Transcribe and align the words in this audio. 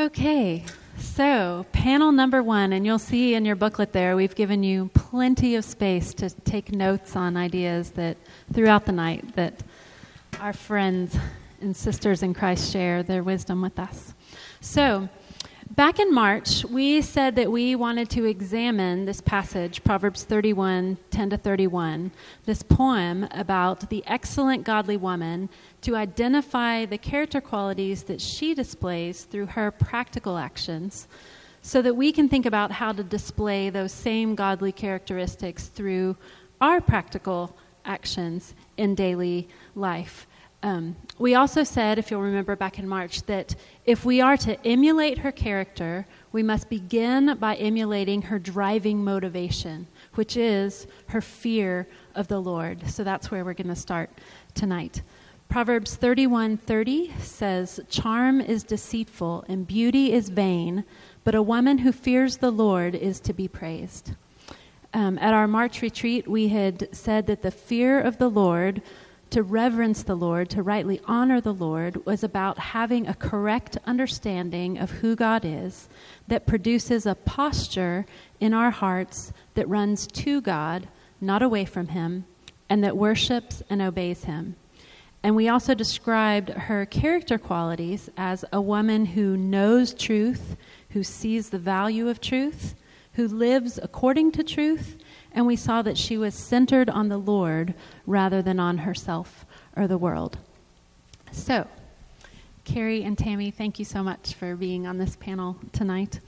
Okay, 0.00 0.64
so 0.96 1.66
panel 1.72 2.10
number 2.10 2.42
one, 2.42 2.72
and 2.72 2.86
you'll 2.86 2.98
see 2.98 3.34
in 3.34 3.44
your 3.44 3.54
booklet 3.54 3.92
there, 3.92 4.16
we've 4.16 4.34
given 4.34 4.62
you 4.62 4.90
plenty 4.94 5.56
of 5.56 5.64
space 5.66 6.14
to 6.14 6.30
take 6.30 6.72
notes 6.72 7.16
on 7.16 7.36
ideas 7.36 7.90
that 7.90 8.16
throughout 8.50 8.86
the 8.86 8.92
night 8.92 9.36
that 9.36 9.62
our 10.40 10.54
friends 10.54 11.14
and 11.60 11.76
sisters 11.76 12.22
in 12.22 12.32
Christ 12.32 12.72
share 12.72 13.02
their 13.02 13.22
wisdom 13.22 13.60
with 13.60 13.78
us. 13.78 14.14
So, 14.62 15.10
Back 15.80 15.98
in 15.98 16.12
March, 16.12 16.62
we 16.66 17.00
said 17.00 17.36
that 17.36 17.50
we 17.50 17.74
wanted 17.74 18.10
to 18.10 18.26
examine 18.26 19.06
this 19.06 19.22
passage, 19.22 19.82
Proverbs 19.82 20.24
31 20.24 20.98
10 21.10 21.30
to 21.30 21.38
31, 21.38 22.10
this 22.44 22.62
poem 22.62 23.26
about 23.30 23.88
the 23.88 24.04
excellent 24.06 24.64
godly 24.64 24.98
woman, 24.98 25.48
to 25.80 25.96
identify 25.96 26.84
the 26.84 26.98
character 26.98 27.40
qualities 27.40 28.02
that 28.02 28.20
she 28.20 28.52
displays 28.52 29.24
through 29.24 29.46
her 29.46 29.70
practical 29.70 30.36
actions, 30.36 31.08
so 31.62 31.80
that 31.80 31.96
we 31.96 32.12
can 32.12 32.28
think 32.28 32.44
about 32.44 32.72
how 32.72 32.92
to 32.92 33.02
display 33.02 33.70
those 33.70 33.90
same 33.90 34.34
godly 34.34 34.72
characteristics 34.72 35.68
through 35.68 36.14
our 36.60 36.82
practical 36.82 37.56
actions 37.86 38.52
in 38.76 38.94
daily 38.94 39.48
life. 39.74 40.26
Um, 40.62 40.96
we 41.18 41.34
also 41.34 41.64
said, 41.64 41.98
if 41.98 42.10
you'll 42.10 42.20
remember 42.20 42.54
back 42.54 42.78
in 42.78 42.86
March, 42.86 43.22
that 43.22 43.54
if 43.86 44.04
we 44.04 44.20
are 44.20 44.36
to 44.38 44.66
emulate 44.66 45.18
her 45.18 45.32
character, 45.32 46.06
we 46.32 46.42
must 46.42 46.68
begin 46.68 47.36
by 47.38 47.56
emulating 47.56 48.22
her 48.22 48.38
driving 48.38 49.02
motivation, 49.02 49.86
which 50.14 50.36
is 50.36 50.86
her 51.08 51.22
fear 51.22 51.86
of 52.14 52.28
the 52.28 52.40
Lord. 52.40 52.90
So 52.90 53.04
that's 53.04 53.30
where 53.30 53.44
we're 53.44 53.54
going 53.54 53.68
to 53.68 53.76
start 53.76 54.10
tonight. 54.54 55.02
Proverbs 55.48 55.96
31:30 55.96 57.18
says, 57.18 57.80
"Charm 57.88 58.40
is 58.40 58.62
deceitful 58.62 59.44
and 59.48 59.66
beauty 59.66 60.12
is 60.12 60.28
vain, 60.28 60.84
but 61.24 61.34
a 61.34 61.42
woman 61.42 61.78
who 61.78 61.90
fears 61.90 62.36
the 62.36 62.52
Lord 62.52 62.94
is 62.94 63.18
to 63.20 63.32
be 63.32 63.48
praised." 63.48 64.12
Um, 64.92 65.18
at 65.18 65.34
our 65.34 65.48
March 65.48 65.82
retreat, 65.82 66.28
we 66.28 66.48
had 66.48 66.88
said 66.92 67.26
that 67.26 67.42
the 67.42 67.50
fear 67.50 68.00
of 68.00 68.18
the 68.18 68.28
Lord 68.28 68.82
to 69.30 69.42
reverence 69.42 70.02
the 70.02 70.16
Lord, 70.16 70.50
to 70.50 70.62
rightly 70.62 71.00
honor 71.06 71.40
the 71.40 71.54
Lord, 71.54 72.04
was 72.04 72.24
about 72.24 72.58
having 72.58 73.06
a 73.06 73.14
correct 73.14 73.78
understanding 73.86 74.78
of 74.78 74.90
who 74.90 75.14
God 75.14 75.44
is 75.44 75.88
that 76.28 76.46
produces 76.46 77.06
a 77.06 77.14
posture 77.14 78.06
in 78.40 78.52
our 78.52 78.70
hearts 78.70 79.32
that 79.54 79.68
runs 79.68 80.06
to 80.08 80.40
God, 80.40 80.88
not 81.20 81.42
away 81.42 81.64
from 81.64 81.88
Him, 81.88 82.24
and 82.68 82.82
that 82.82 82.96
worships 82.96 83.62
and 83.70 83.80
obeys 83.80 84.24
Him. 84.24 84.56
And 85.22 85.36
we 85.36 85.48
also 85.48 85.74
described 85.74 86.48
her 86.48 86.86
character 86.86 87.38
qualities 87.38 88.08
as 88.16 88.44
a 88.52 88.60
woman 88.60 89.06
who 89.06 89.36
knows 89.36 89.92
truth, 89.92 90.56
who 90.90 91.04
sees 91.04 91.50
the 91.50 91.58
value 91.58 92.08
of 92.08 92.20
truth, 92.20 92.74
who 93.14 93.28
lives 93.28 93.78
according 93.82 94.32
to 94.32 94.42
truth, 94.42 94.96
and 95.32 95.46
we 95.46 95.56
saw 95.56 95.82
that 95.82 95.98
she 95.98 96.16
was 96.16 96.34
centered 96.34 96.90
on 96.90 97.08
the 97.08 97.18
Lord 97.18 97.74
rather 98.06 98.42
than 98.42 98.58
on 98.60 98.78
herself 98.78 99.44
or 99.76 99.86
the 99.86 99.98
world. 99.98 100.38
So, 101.32 101.66
Carrie 102.64 103.02
and 103.02 103.16
Tammy, 103.16 103.50
thank 103.50 103.78
you 103.78 103.84
so 103.84 104.02
much 104.02 104.34
for 104.34 104.56
being 104.56 104.86
on 104.86 104.98
this 104.98 105.16
panel 105.16 105.56
tonight. 105.72 106.20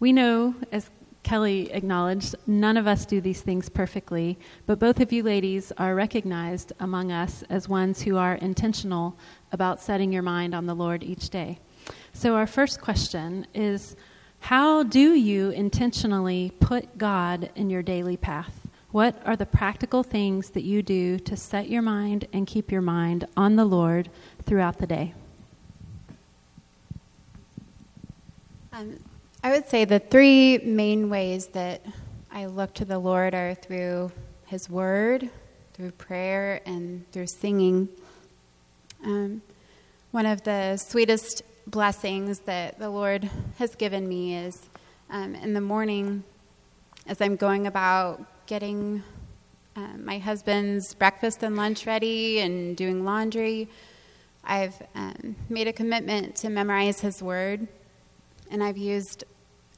We 0.00 0.12
know, 0.12 0.54
as 0.72 0.90
Kelly 1.22 1.70
acknowledged, 1.72 2.34
none 2.46 2.76
of 2.76 2.86
us 2.86 3.04
do 3.04 3.20
these 3.20 3.42
things 3.42 3.68
perfectly, 3.68 4.38
but 4.66 4.78
both 4.78 5.00
of 5.00 5.12
you 5.12 5.22
ladies 5.22 5.72
are 5.76 5.94
recognized 5.94 6.72
among 6.80 7.12
us 7.12 7.42
as 7.50 7.68
ones 7.68 8.02
who 8.02 8.16
are 8.16 8.36
intentional 8.36 9.16
about 9.52 9.80
setting 9.80 10.12
your 10.12 10.22
mind 10.22 10.54
on 10.54 10.66
the 10.66 10.74
Lord 10.74 11.02
each 11.02 11.30
day. 11.30 11.58
So, 12.12 12.34
our 12.34 12.46
first 12.46 12.80
question 12.80 13.46
is 13.54 13.94
how 14.40 14.82
do 14.82 15.14
you 15.14 15.50
intentionally 15.50 16.52
put 16.60 16.96
God 16.96 17.50
in 17.54 17.70
your 17.70 17.82
daily 17.82 18.16
path? 18.16 18.68
What 18.90 19.20
are 19.26 19.36
the 19.36 19.44
practical 19.46 20.02
things 20.02 20.50
that 20.50 20.62
you 20.62 20.82
do 20.82 21.18
to 21.18 21.36
set 21.36 21.68
your 21.68 21.82
mind 21.82 22.26
and 22.32 22.46
keep 22.46 22.72
your 22.72 22.80
mind 22.80 23.26
on 23.36 23.56
the 23.56 23.66
Lord 23.66 24.08
throughout 24.42 24.78
the 24.78 24.86
day? 24.86 25.12
Um, 28.72 28.98
I 29.42 29.50
would 29.50 29.68
say 29.68 29.84
the 29.84 29.98
three 29.98 30.58
main 30.58 31.10
ways 31.10 31.48
that 31.48 31.84
I 32.30 32.46
look 32.46 32.74
to 32.74 32.84
the 32.84 32.98
Lord 32.98 33.34
are 33.34 33.54
through 33.54 34.10
His 34.46 34.70
Word, 34.70 35.28
through 35.74 35.90
prayer, 35.92 36.60
and 36.64 37.10
through 37.12 37.26
singing. 37.26 37.88
Um, 39.04 39.42
one 40.12 40.26
of 40.26 40.42
the 40.44 40.76
sweetest 40.76 41.42
blessings 41.70 42.40
that 42.40 42.78
the 42.78 42.88
Lord 42.88 43.28
has 43.58 43.74
given 43.74 44.08
me 44.08 44.36
is 44.36 44.68
um, 45.10 45.34
in 45.34 45.52
the 45.52 45.60
morning 45.60 46.24
as 47.06 47.20
I'm 47.20 47.36
going 47.36 47.66
about 47.66 48.22
getting 48.46 49.02
uh, 49.76 49.96
my 49.98 50.18
husband's 50.18 50.94
breakfast 50.94 51.42
and 51.42 51.56
lunch 51.56 51.86
ready 51.86 52.40
and 52.40 52.76
doing 52.76 53.04
laundry. 53.04 53.68
I've 54.44 54.80
um, 54.94 55.36
made 55.50 55.68
a 55.68 55.72
commitment 55.72 56.36
to 56.36 56.48
memorize 56.48 57.00
his 57.00 57.22
word, 57.22 57.68
and 58.50 58.62
I've 58.62 58.78
used, 58.78 59.24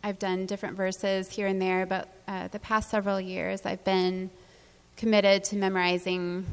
I've 0.04 0.18
done 0.18 0.46
different 0.46 0.76
verses 0.76 1.28
here 1.28 1.48
and 1.48 1.60
there, 1.60 1.86
but 1.86 2.08
uh, 2.28 2.48
the 2.48 2.60
past 2.60 2.90
several 2.90 3.20
years 3.20 3.66
I've 3.66 3.84
been 3.84 4.30
committed 4.96 5.42
to 5.44 5.56
memorizing 5.56 6.46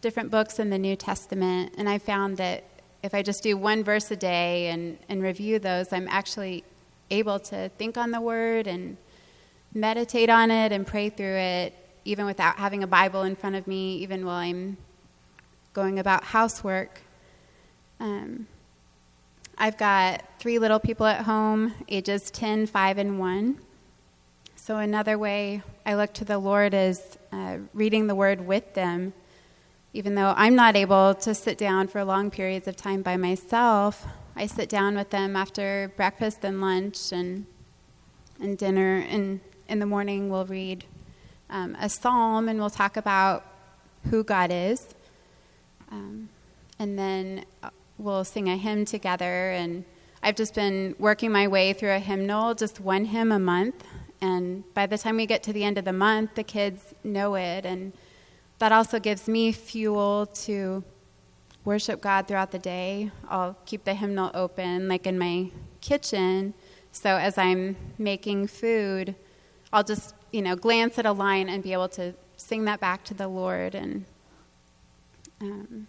different 0.00 0.32
books 0.32 0.58
in 0.58 0.70
the 0.70 0.78
New 0.78 0.96
Testament, 0.96 1.74
and 1.78 1.88
I 1.88 1.98
found 1.98 2.36
that 2.38 2.64
if 3.02 3.14
I 3.14 3.22
just 3.22 3.42
do 3.42 3.56
one 3.56 3.82
verse 3.82 4.10
a 4.10 4.16
day 4.16 4.68
and, 4.68 4.98
and 5.08 5.22
review 5.22 5.58
those, 5.58 5.92
I'm 5.92 6.06
actually 6.08 6.64
able 7.10 7.38
to 7.40 7.68
think 7.70 7.98
on 7.98 8.10
the 8.10 8.20
word 8.20 8.66
and 8.66 8.96
meditate 9.74 10.30
on 10.30 10.50
it 10.50 10.72
and 10.72 10.86
pray 10.86 11.10
through 11.10 11.36
it, 11.36 11.74
even 12.04 12.26
without 12.26 12.56
having 12.56 12.82
a 12.82 12.86
Bible 12.86 13.22
in 13.22 13.34
front 13.34 13.56
of 13.56 13.66
me, 13.66 13.96
even 13.96 14.24
while 14.24 14.36
I'm 14.36 14.76
going 15.72 15.98
about 15.98 16.24
housework. 16.24 17.00
Um, 17.98 18.46
I've 19.58 19.76
got 19.76 20.24
three 20.38 20.58
little 20.58 20.80
people 20.80 21.06
at 21.06 21.22
home, 21.22 21.74
ages 21.88 22.30
10, 22.30 22.66
5, 22.66 22.98
and 22.98 23.18
1. 23.18 23.58
So, 24.56 24.76
another 24.76 25.18
way 25.18 25.62
I 25.84 25.94
look 25.94 26.12
to 26.14 26.24
the 26.24 26.38
Lord 26.38 26.72
is 26.72 27.00
uh, 27.32 27.58
reading 27.74 28.06
the 28.06 28.14
Word 28.14 28.46
with 28.46 28.74
them 28.74 29.12
even 29.94 30.14
though 30.14 30.32
I'm 30.36 30.54
not 30.54 30.74
able 30.74 31.14
to 31.16 31.34
sit 31.34 31.58
down 31.58 31.88
for 31.88 32.02
long 32.04 32.30
periods 32.30 32.66
of 32.66 32.76
time 32.76 33.02
by 33.02 33.16
myself, 33.16 34.06
I 34.34 34.46
sit 34.46 34.68
down 34.68 34.96
with 34.96 35.10
them 35.10 35.36
after 35.36 35.92
breakfast 35.96 36.44
and 36.44 36.60
lunch 36.60 37.12
and, 37.12 37.44
and 38.40 38.56
dinner. 38.56 39.04
And 39.08 39.40
in 39.68 39.78
the 39.80 39.86
morning, 39.86 40.30
we'll 40.30 40.46
read 40.46 40.86
um, 41.50 41.76
a 41.78 41.90
psalm 41.90 42.48
and 42.48 42.58
we'll 42.58 42.70
talk 42.70 42.96
about 42.96 43.44
who 44.08 44.24
God 44.24 44.50
is. 44.50 44.94
Um, 45.90 46.30
and 46.78 46.98
then 46.98 47.44
uh, 47.62 47.68
we'll 47.98 48.24
sing 48.24 48.48
a 48.48 48.56
hymn 48.56 48.86
together. 48.86 49.52
And 49.52 49.84
I've 50.22 50.36
just 50.36 50.54
been 50.54 50.96
working 50.98 51.30
my 51.30 51.48
way 51.48 51.74
through 51.74 51.92
a 51.92 51.98
hymnal, 51.98 52.54
just 52.54 52.80
one 52.80 53.04
hymn 53.04 53.30
a 53.30 53.38
month. 53.38 53.84
And 54.22 54.64
by 54.72 54.86
the 54.86 54.96
time 54.96 55.16
we 55.16 55.26
get 55.26 55.42
to 55.42 55.52
the 55.52 55.64
end 55.64 55.76
of 55.76 55.84
the 55.84 55.92
month, 55.92 56.36
the 56.36 56.44
kids 56.44 56.94
know 57.04 57.34
it. 57.34 57.66
And 57.66 57.92
that 58.62 58.70
also 58.70 59.00
gives 59.00 59.26
me 59.26 59.50
fuel 59.50 60.24
to 60.26 60.84
worship 61.64 62.00
God 62.00 62.28
throughout 62.28 62.52
the 62.52 62.60
day. 62.60 63.10
I'll 63.28 63.56
keep 63.66 63.82
the 63.82 63.92
hymnal 63.92 64.30
open, 64.34 64.86
like 64.86 65.04
in 65.04 65.18
my 65.18 65.50
kitchen. 65.80 66.54
So 66.92 67.16
as 67.16 67.36
I'm 67.36 67.74
making 67.98 68.46
food, 68.46 69.16
I'll 69.72 69.82
just, 69.82 70.14
you 70.30 70.42
know, 70.42 70.54
glance 70.54 70.96
at 70.96 71.06
a 71.06 71.10
line 71.10 71.48
and 71.48 71.60
be 71.60 71.72
able 71.72 71.88
to 71.88 72.14
sing 72.36 72.64
that 72.66 72.78
back 72.78 73.02
to 73.06 73.14
the 73.14 73.26
Lord 73.26 73.74
and 73.74 74.04
um, 75.40 75.88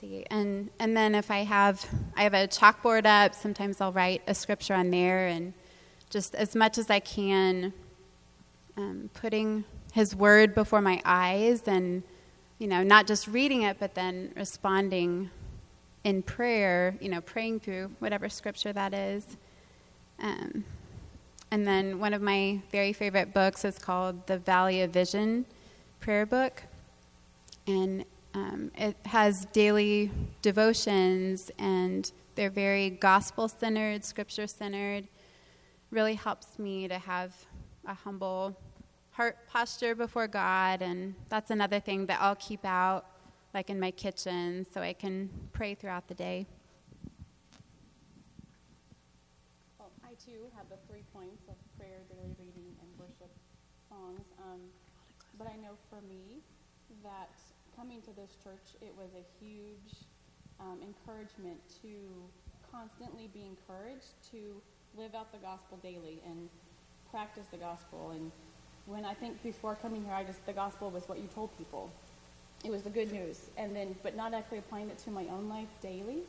see. 0.00 0.24
And 0.30 0.70
and 0.78 0.96
then 0.96 1.16
if 1.16 1.32
I 1.32 1.38
have 1.38 1.84
I 2.16 2.22
have 2.22 2.34
a 2.34 2.46
chalkboard 2.46 3.06
up, 3.06 3.34
sometimes 3.34 3.80
I'll 3.80 3.90
write 3.90 4.22
a 4.28 4.34
scripture 4.36 4.74
on 4.74 4.92
there 4.92 5.26
and 5.26 5.52
just 6.10 6.36
as 6.36 6.54
much 6.54 6.78
as 6.78 6.90
I 6.90 7.00
can 7.00 7.72
um, 8.76 9.10
putting 9.14 9.64
his 9.94 10.14
word 10.14 10.56
before 10.56 10.80
my 10.80 11.00
eyes 11.04 11.62
and 11.66 12.02
you 12.58 12.66
know 12.66 12.82
not 12.82 13.06
just 13.06 13.28
reading 13.28 13.62
it 13.62 13.76
but 13.78 13.94
then 13.94 14.32
responding 14.34 15.30
in 16.02 16.20
prayer 16.20 16.96
you 17.00 17.08
know 17.08 17.20
praying 17.20 17.60
through 17.60 17.88
whatever 18.00 18.28
scripture 18.28 18.72
that 18.72 18.92
is. 18.92 19.24
Um, 20.18 20.64
and 21.52 21.64
then 21.64 22.00
one 22.00 22.12
of 22.12 22.20
my 22.20 22.60
very 22.72 22.92
favorite 22.92 23.32
books 23.32 23.64
is 23.64 23.78
called 23.78 24.26
the 24.26 24.38
valley 24.38 24.82
of 24.82 24.90
vision 24.90 25.44
prayer 26.00 26.26
book. 26.26 26.64
And 27.68 28.04
um, 28.34 28.72
it 28.76 28.96
has 29.06 29.44
daily 29.52 30.10
devotions 30.42 31.52
and 31.60 32.10
they're 32.34 32.50
very 32.50 32.90
gospel 32.90 33.48
centered 33.48 34.04
scripture 34.04 34.48
centered. 34.48 35.06
Really 35.92 36.14
helps 36.14 36.58
me 36.58 36.88
to 36.88 36.98
have 36.98 37.32
a 37.86 37.94
humble 37.94 38.56
heart 39.14 39.36
posture 39.46 39.94
before 39.94 40.26
God, 40.26 40.82
and 40.82 41.14
that's 41.28 41.50
another 41.50 41.78
thing 41.78 42.06
that 42.06 42.18
I'll 42.20 42.34
keep 42.34 42.64
out, 42.64 43.06
like 43.54 43.70
in 43.70 43.78
my 43.78 43.92
kitchen, 43.92 44.66
so 44.74 44.80
I 44.80 44.92
can 44.92 45.30
pray 45.52 45.74
throughout 45.74 46.08
the 46.08 46.14
day. 46.14 46.46
Well, 49.78 49.92
I 50.04 50.14
too 50.14 50.50
have 50.56 50.68
the 50.68 50.78
three 50.88 51.04
points 51.14 51.44
of 51.48 51.54
prayer, 51.78 52.02
daily 52.10 52.34
reading, 52.40 52.74
and 52.80 52.88
worship 52.98 53.30
songs. 53.88 54.26
Um, 54.42 54.60
but 55.38 55.46
I 55.46 55.56
know 55.62 55.78
for 55.88 56.00
me 56.08 56.42
that 57.04 57.30
coming 57.76 58.02
to 58.02 58.12
this 58.16 58.36
church, 58.42 58.74
it 58.82 58.92
was 58.96 59.10
a 59.14 59.44
huge 59.44 60.06
um, 60.58 60.80
encouragement 60.82 61.60
to 61.82 61.88
constantly 62.70 63.28
be 63.32 63.46
encouraged 63.46 64.14
to 64.32 64.60
live 64.96 65.14
out 65.14 65.30
the 65.30 65.38
gospel 65.38 65.78
daily 65.82 66.20
and 66.26 66.48
practice 67.10 67.46
the 67.52 67.56
gospel. 67.56 68.10
And 68.10 68.32
when 68.86 69.04
I 69.04 69.14
think 69.14 69.42
before 69.42 69.76
coming 69.76 70.04
here, 70.04 70.14
I 70.14 70.24
just 70.24 70.44
the 70.46 70.52
gospel 70.52 70.90
was 70.90 71.08
what 71.08 71.18
you 71.18 71.28
told 71.34 71.56
people. 71.56 71.90
It 72.64 72.70
was 72.70 72.82
the 72.82 72.90
good 72.90 73.12
news, 73.12 73.40
and 73.56 73.74
then 73.74 73.94
but 74.02 74.16
not 74.16 74.34
actually 74.34 74.58
applying 74.58 74.88
it 74.90 74.98
to 75.00 75.10
my 75.10 75.24
own 75.24 75.48
life 75.48 75.68
daily. 75.80 76.22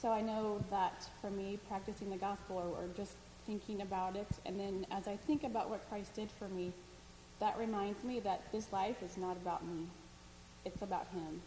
So 0.00 0.10
I 0.10 0.20
know 0.20 0.62
that 0.70 1.08
for 1.20 1.30
me, 1.30 1.58
practicing 1.68 2.10
the 2.10 2.16
gospel 2.16 2.56
or, 2.56 2.84
or 2.84 2.88
just 2.96 3.14
thinking 3.46 3.80
about 3.82 4.16
it, 4.16 4.28
and 4.44 4.58
then 4.58 4.86
as 4.90 5.08
I 5.08 5.16
think 5.16 5.44
about 5.44 5.70
what 5.70 5.88
Christ 5.88 6.14
did 6.14 6.30
for 6.30 6.48
me, 6.48 6.72
that 7.38 7.58
reminds 7.58 8.02
me 8.04 8.20
that 8.20 8.42
this 8.52 8.72
life 8.72 9.02
is 9.02 9.16
not 9.16 9.36
about 9.36 9.64
me. 9.64 9.86
It's 10.64 10.82
about 10.82 11.06
Him. 11.08 11.40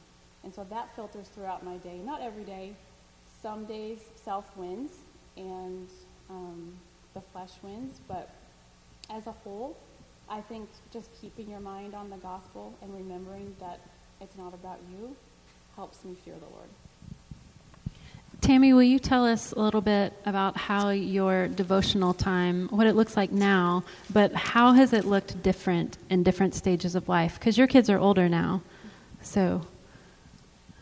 And 0.43 0.53
so 0.53 0.65
that 0.69 0.95
filters 0.95 1.27
throughout 1.27 1.65
my 1.65 1.77
day. 1.77 1.97
Not 2.03 2.21
every 2.21 2.43
day. 2.43 2.73
Some 3.41 3.65
days 3.65 3.99
self 4.15 4.45
wins 4.55 4.91
and 5.37 5.87
um, 6.29 6.73
the 7.13 7.21
flesh 7.21 7.51
wins, 7.61 7.99
but 8.07 8.29
as 9.09 9.27
a 9.27 9.31
whole, 9.31 9.77
I 10.29 10.41
think 10.41 10.69
just 10.91 11.09
keeping 11.19 11.49
your 11.49 11.59
mind 11.59 11.95
on 11.95 12.09
the 12.09 12.17
gospel 12.17 12.73
and 12.81 12.93
remembering 12.93 13.55
that 13.59 13.79
it's 14.21 14.37
not 14.37 14.53
about 14.53 14.79
you 14.91 15.15
helps 15.75 16.03
me 16.03 16.15
fear 16.23 16.35
the 16.35 16.55
Lord. 16.55 16.69
Tammy, 18.41 18.71
will 18.71 18.83
you 18.83 18.99
tell 18.99 19.25
us 19.25 19.51
a 19.51 19.59
little 19.59 19.81
bit 19.81 20.13
about 20.25 20.55
how 20.55 20.89
your 20.89 21.47
devotional 21.49 22.13
time, 22.13 22.69
what 22.69 22.87
it 22.87 22.95
looks 22.95 23.17
like 23.17 23.31
now, 23.31 23.83
but 24.13 24.33
how 24.33 24.71
has 24.73 24.93
it 24.93 25.03
looked 25.03 25.41
different 25.43 25.97
in 26.09 26.23
different 26.23 26.55
stages 26.55 26.95
of 26.95 27.09
life? 27.09 27.37
Because 27.37 27.57
your 27.57 27.67
kids 27.67 27.89
are 27.89 27.99
older 27.99 28.29
now, 28.29 28.61
so. 29.21 29.61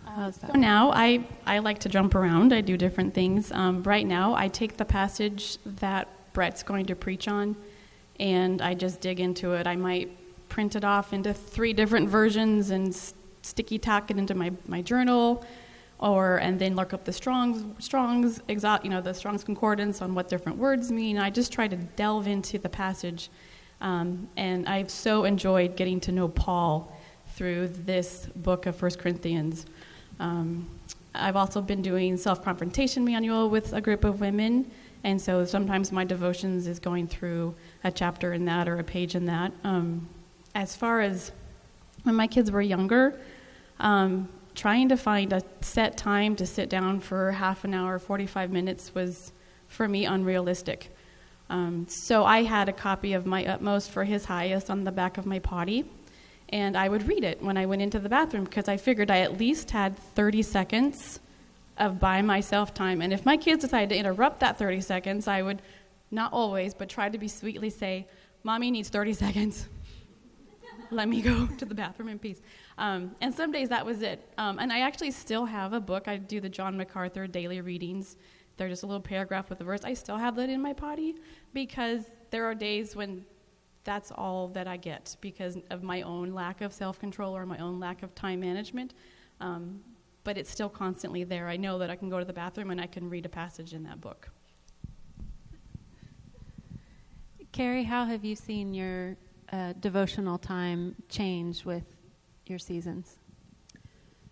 Uh, 0.06 0.32
so 0.32 0.54
now 0.54 0.92
I, 0.92 1.26
I 1.46 1.60
like 1.60 1.80
to 1.80 1.90
jump 1.90 2.16
around. 2.16 2.54
I 2.54 2.62
do 2.62 2.78
different 2.78 3.14
things. 3.14 3.52
Um, 3.52 3.82
right 3.84 4.06
now, 4.06 4.34
I 4.36 4.48
take 4.48 4.78
the 4.78 4.86
passage 4.86 5.58
that 5.66 6.08
Brett's 6.34 6.64
going 6.64 6.86
to 6.88 6.96
preach 6.96 7.28
on, 7.28 7.56
and 8.20 8.62
I 8.62 8.74
just 8.74 9.02
dig 9.02 9.20
into 9.20 9.54
it. 9.54 9.68
I 9.68 9.76
might 9.76 10.10
print 10.50 10.76
it 10.76 10.84
off 10.84 11.14
into 11.14 11.34
three 11.34 11.74
different 11.74 12.10
versions 12.10 12.70
and 12.72 12.96
sticky 13.42 13.80
tack 13.80 14.12
it 14.12 14.18
into 14.18 14.34
my, 14.34 14.52
my 14.68 14.82
journal 14.82 15.46
or 16.00 16.38
and 16.38 16.60
then 16.60 16.76
look 16.76 16.94
up 16.94 17.04
the 17.06 17.14
Strong's 17.14 17.64
Strong's 17.84 18.40
exo- 18.50 18.84
you 18.84 18.90
know 18.90 19.02
the 19.02 19.14
Strong's 19.14 19.44
concordance 19.44 20.02
on 20.02 20.14
what 20.14 20.30
different 20.30 20.58
words 20.58 20.92
mean. 20.92 21.18
I 21.18 21.30
just 21.30 21.52
try 21.52 21.68
to 21.68 21.76
delve 21.76 22.28
into 22.28 22.60
the 22.60 22.70
passage, 22.70 23.30
um, 23.82 24.28
and 24.38 24.68
I've 24.68 24.92
so 24.92 25.24
enjoyed 25.24 25.76
getting 25.76 26.00
to 26.02 26.12
know 26.12 26.28
Paul 26.28 26.96
through 27.30 27.70
this 27.70 28.28
book 28.36 28.66
of 28.66 28.76
First 28.76 29.00
Corinthians. 29.00 29.66
Um, 30.20 30.68
I've 31.16 31.36
also 31.36 31.62
been 31.62 31.82
doing 31.82 32.16
self 32.18 32.44
confrontation 32.44 33.04
manual 33.04 33.50
with 33.50 33.74
a 33.74 33.82
group 33.82 34.04
of 34.04 34.20
women, 34.22 34.70
and 35.08 35.22
so 35.22 35.46
sometimes 35.46 35.94
my 35.94 36.04
devotions 36.04 36.68
is 36.68 36.80
going 36.80 37.08
through 37.08 37.56
a 37.86 37.92
chapter 37.92 38.34
in 38.34 38.44
that 38.46 38.68
or 38.68 38.78
a 38.78 38.84
page 38.84 39.16
in 39.16 39.26
that. 39.26 39.54
Um, 39.64 40.10
as 40.54 40.76
far 40.76 41.00
as 41.00 41.32
when 42.04 42.16
my 42.16 42.28
kids 42.28 42.52
were 42.52 42.62
younger. 42.62 43.18
Um, 43.80 44.28
trying 44.54 44.90
to 44.90 44.98
find 44.98 45.32
a 45.32 45.42
set 45.62 45.96
time 45.98 46.36
to 46.36 46.46
sit 46.46 46.70
down 46.70 47.00
for 47.00 47.32
half 47.32 47.64
an 47.64 47.74
hour, 47.74 48.00
45 48.00 48.52
minutes 48.52 48.94
was 48.94 49.32
for 49.68 49.88
me 49.88 50.06
unrealistic. 50.06 50.94
Um, 51.50 51.86
so 51.88 52.26
I 52.26 52.44
had 52.44 52.68
a 52.68 52.74
copy 52.74 53.14
of 53.14 53.26
My 53.26 53.46
Utmost 53.46 53.92
for 53.92 54.04
His 54.04 54.26
Highest 54.26 54.70
on 54.70 54.84
the 54.84 54.92
back 54.92 55.18
of 55.18 55.26
my 55.26 55.40
potty, 55.40 55.86
and 56.50 56.76
I 56.76 56.90
would 56.90 57.08
read 57.08 57.24
it 57.24 57.42
when 57.42 57.56
I 57.56 57.66
went 57.66 57.82
into 57.82 58.00
the 58.00 58.10
bathroom 58.10 58.44
because 58.44 58.68
I 58.68 58.76
figured 58.76 59.10
I 59.10 59.20
at 59.20 59.38
least 59.38 59.72
had 59.72 59.98
30 59.98 60.42
seconds 60.42 61.22
of 61.80 62.00
by 62.00 62.22
myself 62.22 62.74
time. 62.74 63.02
And 63.02 63.14
if 63.14 63.26
my 63.26 63.38
kids 63.38 63.62
decided 63.64 63.90
to 63.90 63.98
interrupt 63.98 64.40
that 64.40 64.58
30 64.58 64.82
seconds, 64.82 65.28
I 65.28 65.42
would 65.42 65.62
not 66.12 66.34
always, 66.34 66.74
but 66.74 66.90
try 66.90 67.10
to 67.10 67.18
be 67.18 67.28
sweetly 67.28 67.70
say, 67.70 68.08
Mommy 68.44 68.72
needs 68.72 68.90
30 68.90 69.14
seconds. 69.26 69.68
Let 70.90 71.10
me 71.10 71.22
go 71.22 71.48
to 71.48 71.66
the 71.66 71.76
bathroom 71.76 72.08
in 72.10 72.20
peace. 72.20 72.42
Um, 72.78 73.16
and 73.20 73.34
some 73.34 73.52
days 73.52 73.70
that 73.70 73.86
was 73.86 74.02
it. 74.02 74.22
Um, 74.38 74.60
and 74.60 74.72
I 74.72 74.80
actually 74.80 75.12
still 75.12 75.46
have 75.46 75.74
a 75.74 75.80
book. 75.80 76.08
I 76.08 76.18
do 76.18 76.40
the 76.40 76.50
John 76.50 76.78
MacArthur 76.78 77.28
daily 77.28 77.60
readings. 77.60 78.16
They're 78.56 78.70
just 78.70 78.84
a 78.84 78.88
little 78.88 79.02
paragraph 79.02 79.50
with 79.50 79.60
a 79.62 79.64
verse. 79.64 79.82
I 79.84 79.94
still 79.94 80.18
have 80.18 80.36
that 80.38 80.50
in 80.50 80.62
my 80.62 80.74
potty 80.74 81.16
because 81.54 82.06
there 82.32 82.46
are 82.46 82.56
days 82.56 82.96
when 82.96 83.26
that's 83.84 84.12
all 84.12 84.50
that 84.50 84.68
I 84.68 84.78
get 84.78 85.16
because 85.22 85.58
of 85.70 85.84
my 85.84 86.02
own 86.02 86.34
lack 86.34 86.62
of 86.62 86.74
self 86.74 87.00
control 87.00 87.36
or 87.36 87.46
my 87.46 87.58
own 87.58 87.80
lack 87.80 88.04
of 88.04 88.14
time 88.16 88.40
management. 88.40 88.94
Um, 89.40 89.82
but 90.28 90.38
it's 90.38 90.52
still 90.52 90.68
constantly 90.68 91.24
there. 91.24 91.48
I 91.48 91.56
know 91.56 91.80
that 91.80 91.90
I 91.90 91.96
can 91.96 92.10
go 92.10 92.20
to 92.20 92.26
the 92.26 92.34
bathroom 92.34 92.70
and 92.70 92.82
I 92.82 92.86
can 92.86 93.10
read 93.10 93.26
a 93.26 93.30
passage 93.30 93.74
in 93.74 93.84
that 93.84 94.02
book. 94.02 94.30
Carrie, 97.54 97.86
how 97.86 98.04
have 98.04 98.26
you 98.26 98.36
seen 98.36 98.74
your 98.74 99.16
uh, 99.54 99.72
devotional 99.80 100.38
time 100.38 100.96
change 101.08 101.64
with 101.64 101.86
your 102.46 102.60
seasons? 102.60 103.20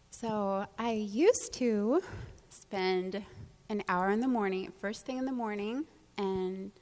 So 0.10 0.66
I 0.78 0.92
used 0.92 1.54
to 1.54 2.02
spend 2.50 3.24
an 3.70 3.82
hour 3.88 4.10
in 4.10 4.20
the 4.20 4.28
morning, 4.28 4.74
first 4.82 5.06
thing 5.06 5.18
in 5.18 5.24
the 5.24 5.32
morning, 5.32 5.86
and 6.18 6.74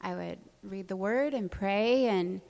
I 0.00 0.16
would 0.16 0.38
read 0.64 0.88
the 0.88 0.96
word 0.96 1.34
and 1.34 1.48
pray, 1.48 2.06
and 2.06 2.40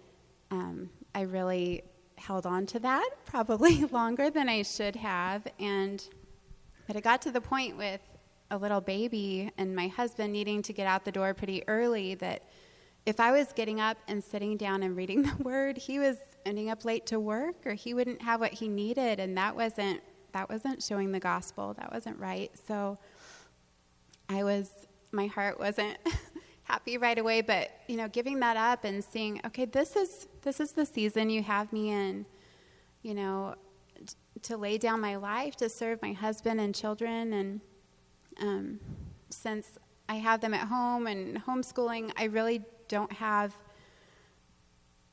um, 0.51 0.89
I 1.15 1.23
really 1.23 1.85
held 2.21 2.47
on 2.47 2.67
to 2.67 2.79
that 2.81 3.11
probably 3.25 3.85
longer 3.93 4.31
than 4.31 4.49
I 4.49 4.63
should 4.63 4.97
have. 4.97 5.47
And 5.59 6.03
but 6.87 6.97
it 6.97 7.05
got 7.05 7.23
to 7.23 7.31
the 7.31 7.41
point 7.41 7.77
with 7.77 8.01
a 8.51 8.59
little 8.59 8.81
baby 8.81 9.51
and 9.57 9.75
my 9.77 9.89
husband 9.89 10.33
needing 10.33 10.63
to 10.63 10.73
get 10.73 10.87
out 10.87 11.05
the 11.05 11.13
door 11.13 11.35
pretty 11.35 11.63
early 11.69 12.17
that 12.17 12.45
if 13.07 13.21
I 13.21 13.31
was 13.31 13.53
getting 13.53 13.81
up 13.81 13.97
and 14.09 14.23
sitting 14.23 14.57
down 14.57 14.83
and 14.83 14.97
reading 14.97 15.23
the 15.37 15.43
word, 15.43 15.79
he 15.79 15.99
was 15.99 16.17
ending 16.45 16.71
up 16.71 16.85
late 16.85 17.07
to 17.07 17.21
work 17.21 17.67
or 17.67 17.75
he 17.75 17.95
wouldn't 17.95 18.23
have 18.23 18.41
what 18.41 18.53
he 18.53 18.69
needed 18.69 19.21
and 19.21 19.37
that 19.37 19.55
wasn't 19.55 20.01
that 20.33 20.49
wasn't 20.49 20.83
showing 20.83 21.11
the 21.11 21.21
gospel. 21.21 21.75
That 21.75 21.93
wasn't 21.93 22.19
right. 22.19 22.53
So 22.67 22.99
I 24.29 24.45
was 24.45 24.71
my 25.13 25.27
heart 25.27 25.59
wasn't 25.59 25.99
happy 26.71 26.97
right 26.99 27.19
away, 27.19 27.41
but 27.41 27.71
you 27.89 27.97
know, 27.97 28.09
giving 28.09 28.39
that 28.41 28.57
up 28.57 28.85
and 28.85 29.03
seeing, 29.03 29.41
okay, 29.47 29.65
this 29.65 29.97
is 29.97 30.29
this 30.43 30.61
is 30.61 30.73
the 30.73 30.87
season 30.87 31.29
you 31.29 31.43
have 31.43 31.73
me 31.73 31.91
in, 31.91 32.25
you 33.03 33.15
know, 33.15 33.55
t- 34.07 34.15
to 34.43 34.57
lay 34.57 34.79
down 34.79 35.01
my 35.01 35.17
life 35.17 35.57
to 35.57 35.69
serve 35.69 36.01
my 36.01 36.13
husband 36.13 36.61
and 36.61 36.75
children 36.75 37.33
and 37.33 37.61
um, 38.41 38.81
since 39.31 39.79
I 40.09 40.15
have 40.15 40.41
them 40.41 40.55
at 40.55 40.67
home 40.67 41.07
and 41.07 41.43
homeschooling, 41.45 42.13
I 42.17 42.25
really 42.25 42.63
don't 42.89 43.13
have 43.13 43.57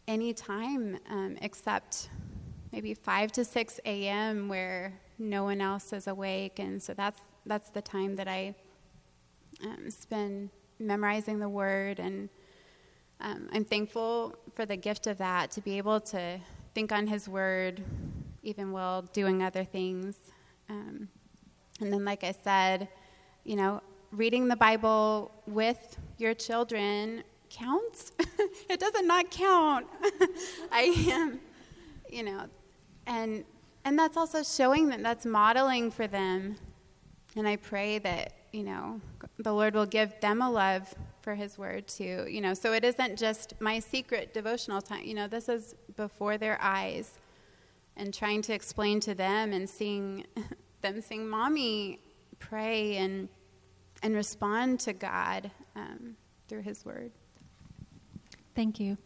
any 0.07 0.33
time 0.33 0.97
um, 1.09 1.37
except 1.41 2.09
maybe 2.71 2.93
5 2.93 3.31
to 3.33 3.45
6 3.45 3.79
a.m. 3.85 4.47
where 4.47 4.93
no 5.19 5.43
one 5.43 5.61
else 5.61 5.93
is 5.93 6.07
awake. 6.07 6.59
And 6.59 6.81
so 6.81 6.93
that's, 6.93 7.19
that's 7.45 7.69
the 7.69 7.81
time 7.81 8.15
that 8.15 8.27
I 8.27 8.55
um, 9.63 9.89
spend 9.91 10.49
memorizing 10.79 11.39
the 11.39 11.49
word. 11.49 11.99
And 11.99 12.29
um, 13.21 13.49
I'm 13.51 13.65
thankful 13.65 14.35
for 14.53 14.65
the 14.65 14.77
gift 14.77 15.07
of 15.07 15.17
that 15.17 15.51
to 15.51 15.61
be 15.61 15.77
able 15.77 15.99
to 16.01 16.39
think 16.73 16.91
on 16.91 17.07
his 17.07 17.27
word 17.27 17.83
even 18.43 18.71
while 18.71 19.01
doing 19.01 19.43
other 19.43 19.63
things. 19.63 20.15
Um, 20.69 21.09
and 21.81 21.91
then, 21.91 22.05
like 22.05 22.23
I 22.23 22.33
said, 22.43 22.87
you 23.43 23.55
know, 23.55 23.81
reading 24.11 24.47
the 24.47 24.55
Bible 24.55 25.31
with 25.45 25.97
your 26.17 26.33
children 26.33 27.23
counts. 27.49 28.11
it 28.69 28.79
doesn't 28.79 29.07
not 29.07 29.29
count. 29.31 29.87
I 30.71 30.93
am, 31.09 31.39
you 32.09 32.23
know, 32.23 32.45
and 33.05 33.43
and 33.85 33.97
that's 33.97 34.17
also 34.17 34.43
showing 34.43 34.89
that 34.89 35.01
that's 35.01 35.25
modeling 35.25 35.91
for 35.91 36.07
them. 36.07 36.57
And 37.35 37.47
I 37.47 37.55
pray 37.55 37.99
that 37.99 38.33
you 38.51 38.63
know 38.63 39.01
the 39.39 39.53
Lord 39.53 39.75
will 39.75 39.85
give 39.85 40.19
them 40.21 40.41
a 40.41 40.49
love 40.49 40.93
for 41.21 41.35
His 41.35 41.57
Word 41.57 41.87
too. 41.87 42.25
You 42.29 42.41
know, 42.41 42.53
so 42.53 42.73
it 42.73 42.83
isn't 42.83 43.17
just 43.17 43.53
my 43.59 43.79
secret 43.79 44.33
devotional 44.33 44.81
time. 44.81 45.05
You 45.05 45.13
know, 45.13 45.27
this 45.27 45.49
is 45.49 45.75
before 45.95 46.37
their 46.37 46.57
eyes, 46.61 47.13
and 47.95 48.13
trying 48.13 48.41
to 48.43 48.53
explain 48.53 48.99
to 49.01 49.13
them 49.13 49.53
and 49.53 49.69
seeing 49.69 50.25
them 50.81 51.01
sing, 51.01 51.27
"Mommy, 51.27 51.99
pray 52.39 52.97
and." 52.97 53.29
and 54.03 54.15
respond 54.15 54.79
to 54.81 54.93
God 54.93 55.51
um, 55.75 56.15
through 56.47 56.61
His 56.61 56.85
Word. 56.85 57.11
Thank 58.55 58.79
you. 58.79 58.97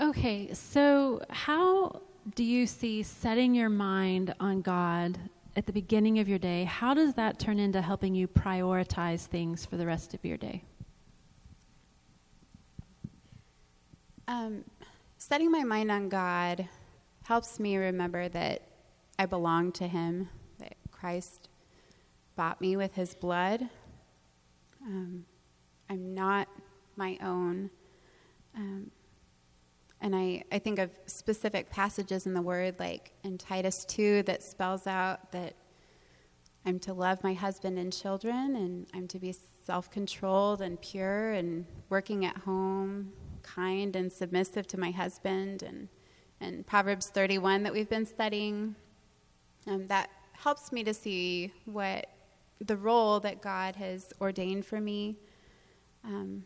Okay, 0.00 0.52
so 0.52 1.22
how 1.30 2.02
do 2.34 2.44
you 2.44 2.66
see 2.66 3.02
setting 3.02 3.54
your 3.54 3.68
mind 3.68 4.34
on 4.40 4.62
God 4.62 5.18
at 5.56 5.66
the 5.66 5.72
beginning 5.72 6.18
of 6.18 6.28
your 6.28 6.38
day, 6.38 6.64
how 6.64 6.94
does 6.94 7.14
that 7.14 7.38
turn 7.38 7.58
into 7.58 7.80
helping 7.80 8.14
you 8.14 8.26
prioritize 8.26 9.26
things 9.26 9.64
for 9.64 9.76
the 9.76 9.86
rest 9.86 10.14
of 10.14 10.24
your 10.24 10.36
day? 10.36 10.64
Um, 14.26 14.64
setting 15.18 15.50
my 15.50 15.62
mind 15.62 15.90
on 15.90 16.08
God 16.08 16.68
helps 17.24 17.60
me 17.60 17.76
remember 17.76 18.28
that 18.28 18.62
I 19.18 19.26
belong 19.26 19.72
to 19.72 19.86
Him, 19.86 20.28
that 20.58 20.74
Christ 20.90 21.48
bought 22.34 22.60
me 22.60 22.76
with 22.76 22.94
His 22.94 23.14
blood. 23.14 23.68
Um, 24.84 25.24
I'm 25.88 26.14
not 26.14 26.48
my 26.96 27.18
own. 27.22 27.70
Um, 28.56 28.90
and 30.04 30.14
I, 30.14 30.44
I 30.52 30.58
think 30.58 30.78
of 30.78 30.90
specific 31.06 31.70
passages 31.70 32.26
in 32.26 32.34
the 32.34 32.42
Word, 32.42 32.78
like 32.78 33.12
in 33.22 33.38
Titus 33.38 33.86
2, 33.86 34.24
that 34.24 34.42
spells 34.42 34.86
out 34.86 35.32
that 35.32 35.54
I'm 36.66 36.78
to 36.80 36.92
love 36.92 37.24
my 37.24 37.32
husband 37.32 37.78
and 37.78 37.90
children, 37.90 38.54
and 38.54 38.86
I'm 38.92 39.08
to 39.08 39.18
be 39.18 39.34
self 39.64 39.90
controlled 39.90 40.60
and 40.60 40.78
pure, 40.78 41.32
and 41.32 41.64
working 41.88 42.26
at 42.26 42.36
home, 42.36 43.12
kind 43.42 43.96
and 43.96 44.12
submissive 44.12 44.66
to 44.68 44.78
my 44.78 44.90
husband, 44.90 45.62
and, 45.62 45.88
and 46.38 46.66
Proverbs 46.66 47.06
31 47.06 47.62
that 47.62 47.72
we've 47.72 47.88
been 47.88 48.04
studying. 48.04 48.76
Um, 49.66 49.86
that 49.86 50.10
helps 50.32 50.70
me 50.70 50.84
to 50.84 50.92
see 50.92 51.50
what 51.64 52.10
the 52.60 52.76
role 52.76 53.20
that 53.20 53.40
God 53.40 53.74
has 53.76 54.12
ordained 54.20 54.66
for 54.66 54.82
me. 54.82 55.16
Um, 56.04 56.44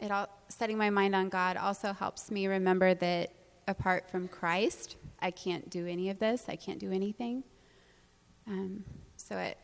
it 0.00 0.10
all, 0.10 0.28
setting 0.48 0.76
my 0.76 0.90
mind 0.90 1.14
on 1.14 1.28
God 1.28 1.56
also 1.56 1.92
helps 1.92 2.30
me 2.30 2.46
remember 2.46 2.94
that 2.94 3.32
apart 3.68 4.10
from 4.10 4.28
Christ, 4.28 4.96
I 5.20 5.30
can't 5.30 5.68
do 5.70 5.86
any 5.86 6.10
of 6.10 6.18
this. 6.18 6.44
I 6.48 6.56
can't 6.56 6.78
do 6.78 6.92
anything. 6.92 7.44
Um, 8.46 8.84
so 9.16 9.36
it 9.38 9.58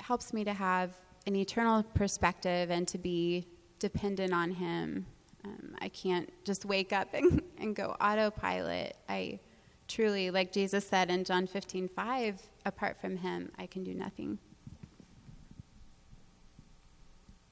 helps 0.00 0.32
me 0.32 0.44
to 0.44 0.52
have 0.52 0.96
an 1.26 1.36
eternal 1.36 1.82
perspective 1.82 2.70
and 2.70 2.88
to 2.88 2.98
be 2.98 3.46
dependent 3.78 4.32
on 4.32 4.50
Him. 4.50 5.06
Um, 5.44 5.76
I 5.80 5.88
can't 5.88 6.30
just 6.44 6.64
wake 6.64 6.92
up 6.92 7.08
and, 7.14 7.42
and 7.58 7.76
go 7.76 7.96
autopilot. 8.00 8.96
I 9.08 9.38
truly, 9.86 10.30
like 10.30 10.52
Jesus 10.52 10.86
said 10.86 11.10
in 11.10 11.24
John 11.24 11.46
15 11.46 11.88
5, 11.88 12.42
apart 12.64 13.00
from 13.00 13.16
Him, 13.16 13.52
I 13.58 13.66
can 13.66 13.84
do 13.84 13.94
nothing. 13.94 14.38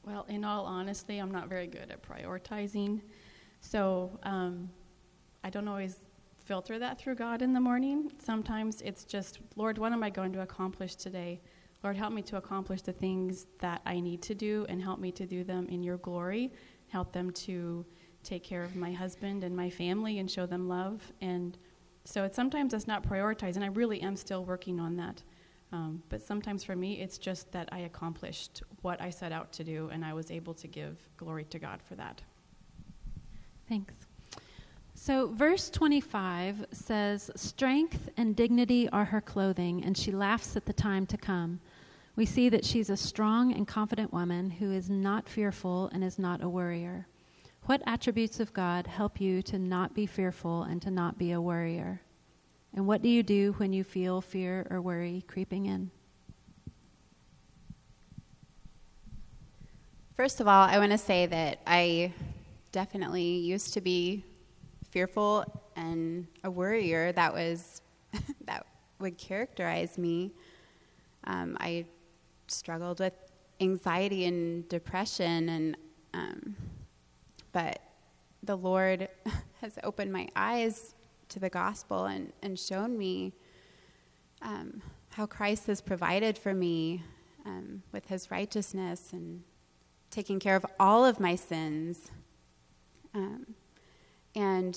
Well, 0.06 0.24
in 0.28 0.44
all 0.44 0.64
honesty, 0.64 1.18
I'm 1.18 1.32
not 1.32 1.48
very 1.48 1.66
good 1.66 1.90
at 1.90 2.00
prioritizing. 2.00 3.00
So 3.60 4.16
um, 4.22 4.70
I 5.42 5.50
don't 5.50 5.66
always 5.66 5.96
filter 6.44 6.78
that 6.78 6.96
through 6.96 7.16
God 7.16 7.42
in 7.42 7.52
the 7.52 7.58
morning. 7.58 8.12
Sometimes 8.24 8.80
it's 8.82 9.04
just, 9.04 9.40
Lord, 9.56 9.78
what 9.78 9.90
am 9.90 10.04
I 10.04 10.10
going 10.10 10.32
to 10.34 10.42
accomplish 10.42 10.94
today? 10.94 11.40
Lord, 11.82 11.96
help 11.96 12.12
me 12.12 12.22
to 12.22 12.36
accomplish 12.36 12.82
the 12.82 12.92
things 12.92 13.46
that 13.58 13.82
I 13.84 13.98
need 13.98 14.22
to 14.22 14.34
do 14.36 14.64
and 14.68 14.80
help 14.80 15.00
me 15.00 15.10
to 15.10 15.26
do 15.26 15.42
them 15.42 15.66
in 15.68 15.82
your 15.82 15.96
glory. 15.96 16.52
Help 16.86 17.12
them 17.12 17.32
to 17.32 17.84
take 18.22 18.44
care 18.44 18.62
of 18.62 18.76
my 18.76 18.92
husband 18.92 19.42
and 19.42 19.56
my 19.56 19.68
family 19.68 20.20
and 20.20 20.30
show 20.30 20.46
them 20.46 20.68
love. 20.68 21.02
And 21.20 21.58
so 22.04 22.22
it's, 22.22 22.36
sometimes 22.36 22.74
it's 22.74 22.86
not 22.86 23.02
prioritized, 23.02 23.56
and 23.56 23.64
I 23.64 23.68
really 23.68 24.00
am 24.02 24.14
still 24.14 24.44
working 24.44 24.78
on 24.78 24.94
that. 24.98 25.24
Um, 25.72 26.02
but 26.08 26.22
sometimes 26.22 26.62
for 26.62 26.76
me, 26.76 27.00
it's 27.00 27.18
just 27.18 27.50
that 27.52 27.68
I 27.72 27.80
accomplished 27.80 28.62
what 28.82 29.00
I 29.00 29.10
set 29.10 29.32
out 29.32 29.52
to 29.54 29.64
do, 29.64 29.90
and 29.92 30.04
I 30.04 30.14
was 30.14 30.30
able 30.30 30.54
to 30.54 30.68
give 30.68 30.96
glory 31.16 31.44
to 31.44 31.58
God 31.58 31.80
for 31.82 31.96
that. 31.96 32.22
Thanks. 33.68 33.94
So, 34.94 35.28
verse 35.28 35.68
25 35.68 36.66
says, 36.72 37.30
Strength 37.36 38.08
and 38.16 38.34
dignity 38.34 38.88
are 38.90 39.06
her 39.06 39.20
clothing, 39.20 39.84
and 39.84 39.96
she 39.96 40.10
laughs 40.10 40.56
at 40.56 40.66
the 40.66 40.72
time 40.72 41.04
to 41.06 41.16
come. 41.16 41.60
We 42.14 42.24
see 42.24 42.48
that 42.48 42.64
she's 42.64 42.88
a 42.88 42.96
strong 42.96 43.52
and 43.52 43.68
confident 43.68 44.12
woman 44.12 44.50
who 44.50 44.72
is 44.72 44.88
not 44.88 45.28
fearful 45.28 45.90
and 45.92 46.02
is 46.02 46.18
not 46.18 46.42
a 46.42 46.48
worrier. 46.48 47.06
What 47.64 47.82
attributes 47.84 48.40
of 48.40 48.54
God 48.54 48.86
help 48.86 49.20
you 49.20 49.42
to 49.42 49.58
not 49.58 49.94
be 49.94 50.06
fearful 50.06 50.62
and 50.62 50.80
to 50.82 50.90
not 50.90 51.18
be 51.18 51.32
a 51.32 51.40
worrier? 51.40 52.00
And 52.76 52.86
what 52.86 53.00
do 53.00 53.08
you 53.08 53.22
do 53.22 53.54
when 53.56 53.72
you 53.72 53.82
feel 53.82 54.20
fear 54.20 54.66
or 54.70 54.82
worry 54.82 55.24
creeping 55.26 55.64
in? 55.64 55.90
First 60.14 60.40
of 60.40 60.46
all, 60.46 60.68
I 60.68 60.78
want 60.78 60.92
to 60.92 60.98
say 60.98 61.24
that 61.24 61.60
I 61.66 62.12
definitely 62.72 63.38
used 63.38 63.72
to 63.74 63.80
be 63.80 64.24
fearful 64.90 65.46
and 65.74 66.26
a 66.44 66.50
worrier. 66.50 67.12
That 67.12 67.32
was 67.32 67.80
that 68.44 68.66
would 68.98 69.16
characterize 69.16 69.96
me. 69.96 70.34
Um, 71.24 71.56
I 71.58 71.86
struggled 72.46 73.00
with 73.00 73.14
anxiety 73.58 74.26
and 74.26 74.68
depression, 74.68 75.48
and 75.48 75.76
um, 76.12 76.56
but 77.52 77.80
the 78.42 78.56
Lord 78.56 79.08
has 79.62 79.78
opened 79.82 80.12
my 80.12 80.28
eyes 80.36 80.94
to 81.28 81.38
the 81.38 81.50
gospel 81.50 82.06
and, 82.06 82.32
and 82.42 82.58
shown 82.58 82.96
me 82.96 83.32
um, 84.42 84.82
how 85.10 85.26
Christ 85.26 85.66
has 85.66 85.80
provided 85.80 86.36
for 86.36 86.54
me 86.54 87.02
um, 87.44 87.82
with 87.92 88.06
his 88.06 88.30
righteousness 88.30 89.12
and 89.12 89.42
taking 90.10 90.38
care 90.38 90.56
of 90.56 90.66
all 90.78 91.04
of 91.04 91.20
my 91.20 91.34
sins. 91.34 92.10
Um, 93.14 93.54
and 94.34 94.76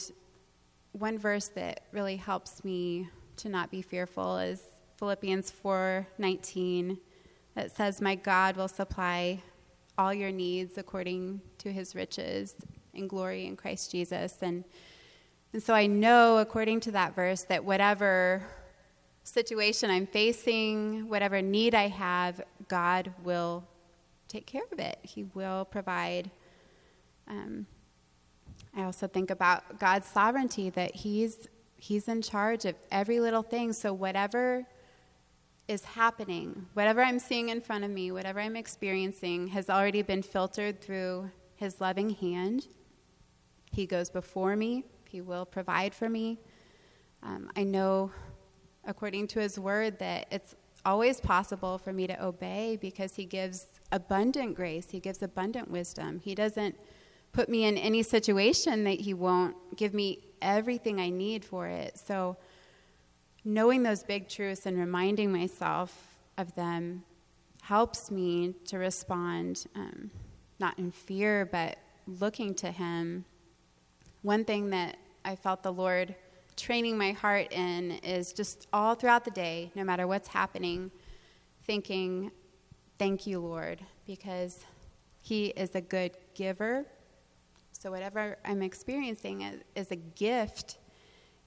one 0.93 1.17
verse 1.17 1.47
that 1.49 1.81
really 1.91 2.15
helps 2.15 2.63
me 2.63 3.09
to 3.37 3.49
not 3.49 3.71
be 3.71 3.81
fearful 3.81 4.37
is 4.37 4.61
Philippians 4.97 5.51
4:19 5.51 6.97
that 7.55 7.75
says 7.75 8.01
my 8.01 8.15
God 8.15 8.57
will 8.57 8.67
supply 8.67 9.41
all 9.97 10.13
your 10.13 10.31
needs 10.31 10.77
according 10.77 11.41
to 11.57 11.71
his 11.71 11.95
riches 11.95 12.55
in 12.93 13.07
glory 13.07 13.45
in 13.45 13.55
Christ 13.55 13.91
Jesus 13.91 14.37
and 14.41 14.63
and 15.53 15.63
so 15.63 15.73
I 15.73 15.87
know, 15.87 16.37
according 16.37 16.81
to 16.81 16.91
that 16.91 17.15
verse, 17.15 17.43
that 17.43 17.63
whatever 17.65 18.43
situation 19.23 19.89
I'm 19.89 20.05
facing, 20.05 21.09
whatever 21.09 21.41
need 21.41 21.73
I 21.73 21.87
have, 21.87 22.41
God 22.67 23.11
will 23.23 23.63
take 24.27 24.45
care 24.45 24.63
of 24.71 24.79
it. 24.79 24.99
He 25.01 25.23
will 25.33 25.65
provide. 25.65 26.29
Um, 27.27 27.65
I 28.75 28.83
also 28.83 29.07
think 29.07 29.31
about 29.31 29.79
God's 29.79 30.07
sovereignty, 30.07 30.69
that 30.71 30.95
He's 30.95 31.47
He's 31.77 32.07
in 32.07 32.21
charge 32.21 32.65
of 32.65 32.75
every 32.91 33.19
little 33.19 33.41
thing. 33.41 33.73
So 33.73 33.93
whatever 33.93 34.65
is 35.67 35.83
happening, 35.83 36.67
whatever 36.73 37.01
I'm 37.01 37.19
seeing 37.19 37.49
in 37.49 37.61
front 37.61 37.85
of 37.85 37.89
me, 37.91 38.11
whatever 38.11 38.39
I'm 38.39 38.55
experiencing, 38.55 39.47
has 39.47 39.69
already 39.69 40.01
been 40.01 40.21
filtered 40.21 40.81
through 40.81 41.31
His 41.55 41.81
loving 41.81 42.11
hand. 42.11 42.67
He 43.71 43.87
goes 43.87 44.09
before 44.09 44.55
me. 44.55 44.83
He 45.09 45.21
will 45.21 45.45
provide 45.45 45.95
for 45.95 46.07
me. 46.07 46.37
Um, 47.23 47.49
I 47.55 47.63
know, 47.63 48.11
according 48.85 49.27
to 49.29 49.39
His 49.39 49.59
word, 49.59 49.97
that 49.99 50.27
it's 50.29 50.55
always 50.85 51.19
possible 51.19 51.79
for 51.79 51.91
me 51.91 52.05
to 52.05 52.23
obey 52.23 52.77
because 52.79 53.15
He 53.15 53.25
gives 53.25 53.65
abundant 53.91 54.55
grace, 54.55 54.91
He 54.91 54.99
gives 54.99 55.23
abundant 55.23 55.71
wisdom. 55.71 56.19
He 56.19 56.35
doesn't 56.35 56.79
put 57.31 57.49
me 57.49 57.65
in 57.65 57.77
any 57.77 58.03
situation 58.03 58.83
that 58.83 59.01
He 59.01 59.15
won't 59.15 59.55
give 59.75 59.95
me 59.95 60.19
everything 60.43 60.99
I 60.99 61.09
need 61.09 61.43
for 61.43 61.67
it. 61.67 61.97
So, 61.97 62.37
knowing 63.43 63.81
those 63.81 64.03
big 64.03 64.29
truths 64.29 64.67
and 64.67 64.77
reminding 64.77 65.31
myself 65.31 66.19
of 66.37 66.53
them 66.53 67.03
helps 67.63 68.11
me 68.11 68.53
to 68.67 68.77
respond 68.77 69.65
um, 69.75 70.11
not 70.59 70.77
in 70.77 70.91
fear, 70.91 71.49
but 71.51 71.77
looking 72.05 72.53
to 72.55 72.71
Him 72.71 73.25
one 74.21 74.43
thing 74.45 74.69
that 74.71 74.97
I 75.23 75.35
felt 75.35 75.63
the 75.63 75.71
Lord 75.71 76.15
training 76.55 76.97
my 76.97 77.13
heart 77.13 77.53
in 77.53 77.91
is 78.03 78.33
just 78.33 78.67
all 78.73 78.93
throughout 78.95 79.23
the 79.23 79.31
day, 79.31 79.71
no 79.75 79.83
matter 79.83 80.07
what's 80.07 80.27
happening, 80.27 80.91
thinking, 81.63 82.31
Thank 82.97 83.25
you, 83.25 83.39
Lord, 83.39 83.79
because 84.05 84.65
He 85.21 85.47
is 85.47 85.73
a 85.73 85.79
good 85.79 86.11
giver. 86.33 86.85
So, 87.71 87.91
whatever 87.91 88.37
I'm 88.43 88.61
experiencing 88.61 89.41
is, 89.43 89.61
is 89.73 89.91
a 89.91 89.95
gift, 89.95 90.79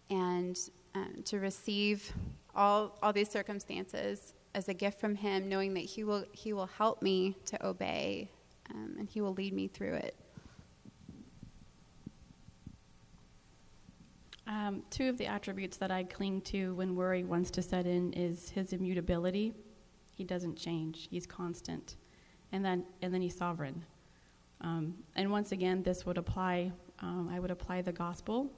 and 0.08 0.58
um, 0.94 1.22
to 1.26 1.40
receive 1.40 2.10
all, 2.54 2.96
all 3.02 3.12
these 3.12 3.28
circumstances 3.28 4.32
as 4.54 4.68
a 4.68 4.74
gift 4.74 4.98
from 4.98 5.14
Him, 5.14 5.46
knowing 5.46 5.74
that 5.74 5.80
He 5.80 6.04
will, 6.04 6.24
he 6.32 6.54
will 6.54 6.66
help 6.78 7.02
me 7.02 7.36
to 7.44 7.66
obey 7.66 8.30
um, 8.74 8.96
and 8.98 9.10
He 9.10 9.20
will 9.20 9.34
lead 9.34 9.52
me 9.52 9.68
through 9.68 9.94
it. 9.94 10.16
Um, 14.46 14.82
two 14.90 15.08
of 15.08 15.18
the 15.18 15.26
attributes 15.26 15.76
that 15.76 15.90
I 15.90 16.04
cling 16.04 16.40
to 16.42 16.74
when 16.74 16.96
worry 16.96 17.24
wants 17.24 17.50
to 17.52 17.62
set 17.62 17.86
in 17.86 18.12
is 18.12 18.50
his 18.50 18.72
immutability. 18.72 19.54
He 20.10 20.24
doesn't 20.24 20.56
change. 20.56 21.08
He's 21.10 21.26
constant, 21.26 21.96
and 22.50 22.64
then 22.64 22.84
and 23.02 23.14
then 23.14 23.20
he's 23.22 23.36
sovereign. 23.36 23.84
Um, 24.60 24.94
and 25.16 25.30
once 25.30 25.52
again, 25.52 25.82
this 25.82 26.04
would 26.06 26.18
apply. 26.18 26.72
Um, 27.00 27.30
I 27.32 27.40
would 27.40 27.50
apply 27.50 27.82
the 27.82 27.92
gospel, 27.92 28.50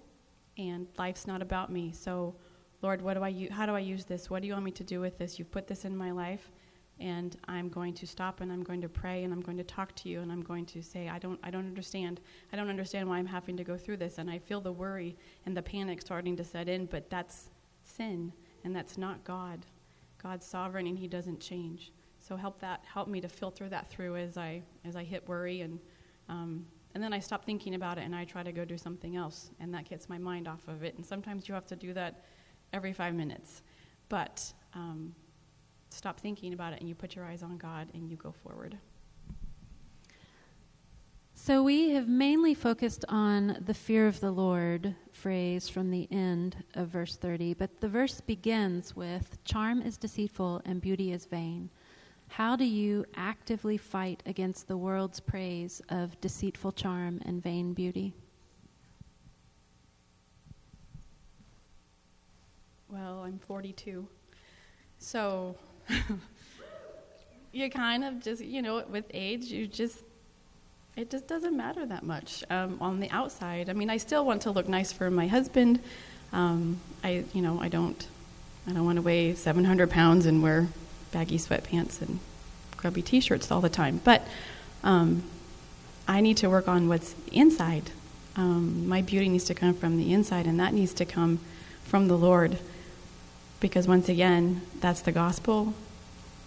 and 0.58 0.86
life's 0.98 1.26
not 1.26 1.42
about 1.42 1.70
me. 1.70 1.92
So, 1.92 2.34
Lord, 2.82 3.00
what 3.02 3.14
do 3.14 3.22
I? 3.22 3.28
U- 3.28 3.50
how 3.50 3.66
do 3.66 3.72
I 3.72 3.80
use 3.80 4.04
this? 4.04 4.30
What 4.30 4.42
do 4.42 4.48
you 4.48 4.54
want 4.54 4.64
me 4.64 4.70
to 4.72 4.84
do 4.84 5.00
with 5.00 5.18
this? 5.18 5.38
You've 5.38 5.50
put 5.50 5.66
this 5.66 5.84
in 5.84 5.96
my 5.96 6.10
life. 6.10 6.50
And 7.00 7.36
I'm 7.48 7.68
going 7.68 7.92
to 7.94 8.06
stop 8.06 8.40
and 8.40 8.52
I'm 8.52 8.62
going 8.62 8.80
to 8.80 8.88
pray 8.88 9.24
and 9.24 9.32
I'm 9.32 9.40
going 9.40 9.56
to 9.56 9.64
talk 9.64 9.94
to 9.96 10.08
you 10.08 10.20
and 10.20 10.30
I'm 10.30 10.42
going 10.42 10.64
to 10.66 10.82
say, 10.82 11.08
I 11.08 11.18
don't, 11.18 11.40
I 11.42 11.50
don't 11.50 11.66
understand. 11.66 12.20
I 12.52 12.56
don't 12.56 12.70
understand 12.70 13.08
why 13.08 13.18
I'm 13.18 13.26
having 13.26 13.56
to 13.56 13.64
go 13.64 13.76
through 13.76 13.96
this. 13.96 14.18
And 14.18 14.30
I 14.30 14.38
feel 14.38 14.60
the 14.60 14.72
worry 14.72 15.16
and 15.44 15.56
the 15.56 15.62
panic 15.62 16.00
starting 16.00 16.36
to 16.36 16.44
set 16.44 16.68
in, 16.68 16.86
but 16.86 17.10
that's 17.10 17.50
sin 17.82 18.32
and 18.64 18.74
that's 18.74 18.96
not 18.96 19.24
God. 19.24 19.66
God's 20.22 20.46
sovereign 20.46 20.86
and 20.86 20.98
He 20.98 21.08
doesn't 21.08 21.40
change. 21.40 21.92
So 22.18 22.36
help 22.36 22.58
that 22.60 22.82
help 22.90 23.08
me 23.08 23.20
to 23.20 23.28
filter 23.28 23.68
that 23.68 23.90
through 23.90 24.16
as 24.16 24.38
I 24.38 24.62
as 24.86 24.96
I 24.96 25.04
hit 25.04 25.28
worry 25.28 25.60
and 25.60 25.78
um, 26.30 26.64
and 26.94 27.02
then 27.02 27.12
I 27.12 27.18
stop 27.18 27.44
thinking 27.44 27.74
about 27.74 27.98
it 27.98 28.04
and 28.04 28.14
I 28.14 28.24
try 28.24 28.42
to 28.42 28.52
go 28.52 28.64
do 28.64 28.78
something 28.78 29.16
else 29.16 29.50
and 29.60 29.74
that 29.74 29.86
gets 29.86 30.08
my 30.08 30.16
mind 30.16 30.48
off 30.48 30.66
of 30.68 30.84
it. 30.84 30.94
And 30.96 31.04
sometimes 31.04 31.48
you 31.48 31.54
have 31.54 31.66
to 31.66 31.76
do 31.76 31.92
that 31.92 32.24
every 32.72 32.92
five 32.94 33.14
minutes, 33.14 33.62
but 34.08 34.50
um, 34.74 35.14
stop 35.94 36.20
thinking 36.20 36.52
about 36.52 36.72
it 36.72 36.80
and 36.80 36.88
you 36.88 36.94
put 36.94 37.14
your 37.14 37.24
eyes 37.24 37.42
on 37.42 37.56
God 37.56 37.88
and 37.94 38.08
you 38.10 38.16
go 38.16 38.32
forward. 38.32 38.76
So, 41.36 41.62
we 41.62 41.90
have 41.90 42.08
mainly 42.08 42.54
focused 42.54 43.04
on 43.08 43.58
the 43.66 43.74
fear 43.74 44.06
of 44.06 44.20
the 44.20 44.30
Lord 44.30 44.94
phrase 45.12 45.68
from 45.68 45.90
the 45.90 46.08
end 46.10 46.64
of 46.74 46.88
verse 46.88 47.16
30, 47.16 47.54
but 47.54 47.80
the 47.80 47.88
verse 47.88 48.20
begins 48.20 48.96
with 48.96 49.36
Charm 49.44 49.82
is 49.82 49.98
deceitful 49.98 50.62
and 50.64 50.80
beauty 50.80 51.12
is 51.12 51.26
vain. 51.26 51.68
How 52.28 52.56
do 52.56 52.64
you 52.64 53.04
actively 53.14 53.76
fight 53.76 54.22
against 54.26 54.68
the 54.68 54.76
world's 54.76 55.20
praise 55.20 55.82
of 55.88 56.18
deceitful 56.20 56.72
charm 56.72 57.20
and 57.24 57.42
vain 57.42 57.74
beauty? 57.74 58.14
Well, 62.88 63.24
I'm 63.24 63.38
42. 63.38 64.06
So 64.98 65.56
you 67.52 67.70
kind 67.70 68.04
of 68.04 68.22
just, 68.22 68.42
you 68.42 68.62
know, 68.62 68.84
with 68.90 69.04
age, 69.12 69.44
you 69.44 69.66
just, 69.66 69.98
it 70.96 71.10
just 71.10 71.26
doesn't 71.26 71.56
matter 71.56 71.86
that 71.86 72.02
much 72.02 72.44
um, 72.50 72.78
on 72.80 73.00
the 73.00 73.10
outside. 73.10 73.68
I 73.68 73.72
mean, 73.72 73.90
I 73.90 73.96
still 73.96 74.24
want 74.24 74.42
to 74.42 74.50
look 74.50 74.68
nice 74.68 74.92
for 74.92 75.10
my 75.10 75.26
husband. 75.26 75.80
Um, 76.32 76.80
I, 77.02 77.24
you 77.32 77.42
know, 77.42 77.60
I 77.60 77.68
don't, 77.68 78.06
I 78.66 78.72
don't 78.72 78.84
want 78.84 78.96
to 78.96 79.02
weigh 79.02 79.34
700 79.34 79.90
pounds 79.90 80.26
and 80.26 80.42
wear 80.42 80.68
baggy 81.12 81.38
sweatpants 81.38 82.00
and 82.02 82.18
grubby 82.76 83.02
t-shirts 83.02 83.50
all 83.50 83.60
the 83.60 83.68
time. 83.68 84.00
But 84.04 84.26
um, 84.82 85.22
I 86.06 86.20
need 86.20 86.36
to 86.38 86.50
work 86.50 86.68
on 86.68 86.88
what's 86.88 87.14
inside. 87.32 87.90
Um, 88.36 88.88
my 88.88 89.00
beauty 89.00 89.28
needs 89.28 89.44
to 89.44 89.54
come 89.54 89.74
from 89.74 89.96
the 89.96 90.12
inside, 90.12 90.46
and 90.46 90.58
that 90.60 90.74
needs 90.74 90.92
to 90.94 91.04
come 91.04 91.38
from 91.84 92.08
the 92.08 92.16
Lord 92.16 92.58
because 93.64 93.88
once 93.88 94.11
again, 94.11 94.61
that's 94.80 95.00
the 95.00 95.11
gospel, 95.11 95.73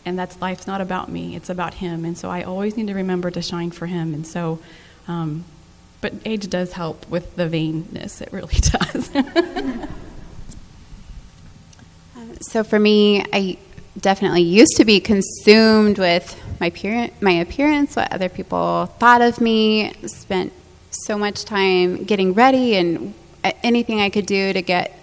and 0.05 0.19
that's 0.19 0.39
life's 0.39 0.67
not 0.67 0.81
about 0.81 1.09
me; 1.09 1.35
it's 1.35 1.49
about 1.49 1.73
Him. 1.73 2.05
And 2.05 2.15
so 2.15 2.29
I 2.29 2.43
always 2.43 2.77
need 2.77 2.85
to 2.85 2.93
remember 2.93 3.31
to 3.31 3.41
shine 3.41 3.71
for 3.71 3.87
Him. 3.87 4.13
And 4.13 4.27
so, 4.27 4.59
um, 5.07 5.43
but 5.99 6.13
age 6.25 6.47
does 6.47 6.73
help 6.73 7.09
with 7.09 7.35
the 7.35 7.49
vainness; 7.49 8.21
it 8.21 8.31
really 8.31 8.53
does. 8.59 9.09
so 12.51 12.63
for 12.63 12.77
me, 12.77 13.25
I 13.33 13.57
definitely 13.99 14.43
used 14.43 14.77
to 14.77 14.85
be 14.85 14.99
consumed 14.99 15.97
with 15.97 16.39
my 16.59 16.67
appearance, 16.67 17.19
my 17.19 17.31
appearance, 17.31 17.95
what 17.95 18.13
other 18.13 18.29
people 18.29 18.85
thought 18.99 19.23
of 19.23 19.41
me. 19.41 19.91
Spent 20.05 20.53
so 20.91 21.17
much 21.17 21.45
time 21.45 22.03
getting 22.03 22.35
ready 22.35 22.75
and 22.75 23.15
anything 23.63 24.01
I 24.01 24.11
could 24.11 24.27
do 24.27 24.53
to 24.53 24.61
get 24.61 24.96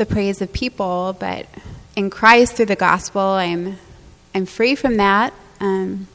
the 0.00 0.06
praise 0.06 0.40
of 0.40 0.50
people, 0.50 1.14
but 1.20 1.46
in 1.94 2.08
Christ 2.08 2.54
through 2.54 2.66
the 2.66 2.74
gospel, 2.74 3.20
I'm 3.20 3.76
I'm 4.34 4.46
free 4.46 4.74
from 4.74 4.96
that. 4.96 5.34
Um, 5.60 6.08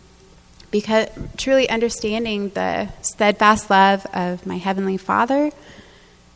because 0.72 1.08
truly 1.38 1.70
understanding 1.70 2.50
the 2.50 2.90
steadfast 3.04 3.70
love 3.70 4.04
of 4.08 4.44
my 4.48 4.58
heavenly 4.58 4.98
Father, 4.98 5.52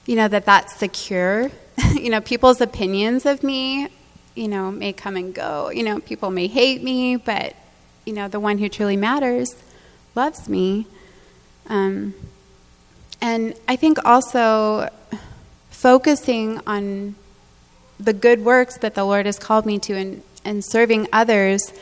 you 0.05 0.15
know 0.15 0.27
that 0.27 0.45
that's 0.45 0.75
secure. 0.75 1.49
you 1.95 2.11
know, 2.11 2.21
people's 2.21 2.61
opinions 2.61 3.25
of 3.25 3.41
me, 3.41 3.87
you 4.35 4.47
know, 4.47 4.69
may 4.69 4.93
come 4.93 5.17
and 5.17 5.33
go. 5.33 5.71
You 5.71 5.81
know, 5.81 5.99
people 5.99 6.29
may 6.29 6.45
hate 6.45 6.83
me, 6.83 7.15
but 7.15 7.55
you 8.05 8.13
know, 8.13 8.27
the 8.27 8.39
one 8.39 8.59
who 8.59 8.69
truly 8.69 8.95
matters 8.95 9.55
loves 10.13 10.47
me. 10.47 10.85
Um, 11.67 12.13
and 13.21 13.55
I 13.67 13.75
think 13.75 13.97
also 14.05 14.89
focusing 15.71 16.61
on 16.67 17.15
the 17.99 18.13
good 18.13 18.43
works 18.43 18.77
that 18.77 18.95
the 18.95 19.03
Lord 19.03 19.25
has 19.25 19.37
called 19.37 19.65
me 19.65 19.77
to 19.79 19.93
and, 19.93 20.23
and 20.45 20.63
serving 20.63 21.07
others, 21.11 21.73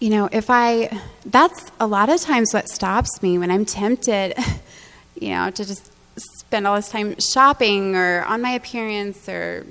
you 0.00 0.10
know, 0.10 0.28
if 0.32 0.50
I, 0.50 0.98
that's 1.24 1.70
a 1.78 1.86
lot 1.86 2.08
of 2.08 2.20
times 2.20 2.52
what 2.52 2.68
stops 2.68 3.22
me 3.22 3.38
when 3.38 3.50
I'm 3.50 3.64
tempted, 3.64 4.34
you 5.20 5.30
know, 5.30 5.50
to 5.50 5.64
just 5.64 5.92
spend 6.16 6.66
all 6.66 6.76
this 6.76 6.88
time 6.88 7.14
shopping 7.20 7.94
or 7.94 8.24
on 8.24 8.42
my 8.42 8.50
appearance 8.50 9.28
or 9.28 9.66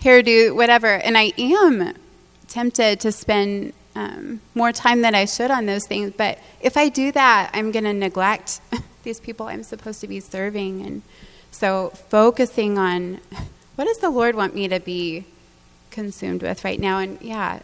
hairdo, 0.00 0.54
whatever. 0.54 0.86
And 0.86 1.18
I 1.18 1.32
am 1.36 1.94
tempted 2.48 3.00
to 3.00 3.12
spend 3.12 3.72
um, 3.96 4.40
more 4.54 4.72
time 4.72 5.02
than 5.02 5.14
I 5.14 5.24
should 5.24 5.50
on 5.50 5.66
those 5.66 5.86
things. 5.86 6.12
But 6.16 6.38
if 6.60 6.76
I 6.76 6.88
do 6.88 7.12
that, 7.12 7.50
I'm 7.52 7.72
going 7.72 7.84
to 7.84 7.92
neglect 7.92 8.60
these 9.02 9.20
people 9.20 9.46
I'm 9.46 9.62
supposed 9.62 10.00
to 10.00 10.08
be 10.08 10.20
serving. 10.20 10.84
And 10.84 11.02
so 11.50 11.90
focusing 12.08 12.78
on 12.78 13.20
what 13.76 13.84
does 13.84 13.98
the 13.98 14.10
Lord 14.10 14.34
want 14.34 14.54
me 14.54 14.68
to 14.68 14.80
be 14.80 15.24
consumed 15.90 16.42
with 16.42 16.64
right 16.64 16.78
now? 16.78 16.98
And 16.98 17.20
yeah, 17.20 17.60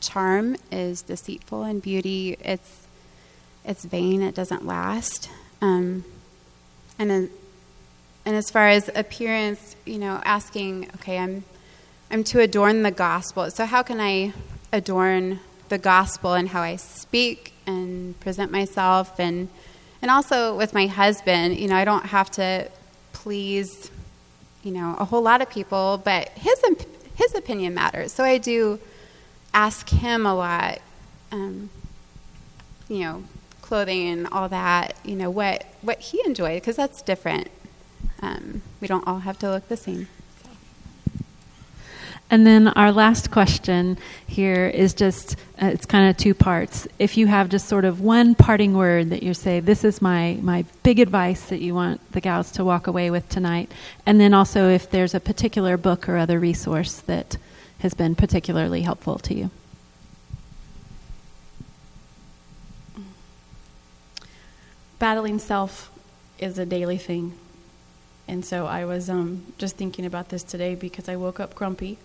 charm 0.00 0.56
is 0.70 1.02
deceitful 1.02 1.62
and 1.62 1.82
beauty 1.82 2.36
it's 2.40 2.86
it's 3.64 3.84
vain. 3.84 4.22
It 4.22 4.34
doesn't 4.34 4.66
last. 4.66 5.30
Um, 5.60 6.04
and 6.98 7.30
and 8.24 8.36
as 8.36 8.50
far 8.50 8.68
as 8.68 8.90
appearance, 8.94 9.76
you 9.84 9.98
know, 9.98 10.20
asking, 10.24 10.90
okay, 10.96 11.18
I'm 11.18 11.44
I'm 12.10 12.24
to 12.24 12.40
adorn 12.40 12.82
the 12.82 12.90
gospel. 12.90 13.50
So 13.50 13.66
how 13.66 13.82
can 13.82 14.00
I 14.00 14.32
adorn 14.72 15.40
the 15.68 15.78
gospel 15.78 16.34
and 16.34 16.48
how 16.48 16.62
I 16.62 16.76
speak 16.76 17.52
and 17.66 18.18
present 18.20 18.50
myself 18.50 19.18
and 19.20 19.48
and 20.02 20.10
also 20.10 20.56
with 20.56 20.72
my 20.72 20.86
husband, 20.86 21.58
you 21.58 21.68
know, 21.68 21.76
I 21.76 21.84
don't 21.84 22.06
have 22.06 22.30
to 22.32 22.68
please 23.12 23.90
you 24.62 24.72
know, 24.72 24.96
a 24.98 25.04
whole 25.04 25.22
lot 25.22 25.40
of 25.40 25.50
people, 25.50 26.00
but 26.04 26.30
his 26.30 26.62
his 27.16 27.34
opinion 27.34 27.74
matters. 27.74 28.12
So 28.12 28.24
I 28.24 28.38
do 28.38 28.78
ask 29.52 29.88
him 29.88 30.26
a 30.26 30.34
lot, 30.34 30.80
um, 31.32 31.70
you 32.88 33.00
know, 33.00 33.24
clothing 33.62 34.08
and 34.08 34.26
all 34.28 34.48
that. 34.48 34.96
You 35.04 35.16
know 35.16 35.30
what 35.30 35.64
what 35.82 36.00
he 36.00 36.20
enjoyed 36.24 36.60
because 36.60 36.76
that's 36.76 37.02
different. 37.02 37.48
Um, 38.22 38.62
we 38.80 38.88
don't 38.88 39.06
all 39.06 39.20
have 39.20 39.38
to 39.40 39.50
look 39.50 39.68
the 39.68 39.76
same. 39.76 40.08
And 42.30 42.46
then 42.46 42.68
our 42.68 42.92
last 42.92 43.32
question 43.32 43.98
here 44.24 44.66
is 44.68 44.94
just 44.94 45.34
uh, 45.60 45.66
it's 45.66 45.84
kind 45.84 46.08
of 46.08 46.16
two 46.16 46.32
parts. 46.32 46.86
If 47.00 47.16
you 47.16 47.26
have 47.26 47.48
just 47.48 47.68
sort 47.68 47.84
of 47.84 48.00
one 48.00 48.36
parting 48.36 48.74
word 48.74 49.10
that 49.10 49.24
you 49.24 49.34
say, 49.34 49.58
this 49.58 49.82
is 49.82 50.00
my, 50.00 50.38
my 50.40 50.64
big 50.84 51.00
advice 51.00 51.46
that 51.46 51.60
you 51.60 51.74
want 51.74 52.00
the 52.12 52.20
gals 52.20 52.52
to 52.52 52.64
walk 52.64 52.86
away 52.86 53.10
with 53.10 53.28
tonight. 53.28 53.72
And 54.06 54.20
then 54.20 54.32
also 54.32 54.68
if 54.68 54.88
there's 54.88 55.12
a 55.12 55.20
particular 55.20 55.76
book 55.76 56.08
or 56.08 56.16
other 56.16 56.38
resource 56.38 57.00
that 57.00 57.36
has 57.80 57.94
been 57.94 58.14
particularly 58.14 58.82
helpful 58.82 59.18
to 59.18 59.34
you. 59.34 59.50
Battling 65.00 65.40
self 65.40 65.90
is 66.38 66.58
a 66.58 66.66
daily 66.66 66.98
thing. 66.98 67.32
And 68.30 68.44
so 68.44 68.66
I 68.66 68.84
was 68.84 69.10
um, 69.10 69.52
just 69.58 69.76
thinking 69.76 70.06
about 70.06 70.28
this 70.28 70.44
today 70.44 70.76
because 70.76 71.08
I 71.08 71.16
woke 71.16 71.40
up 71.40 71.56
grumpy 71.56 71.98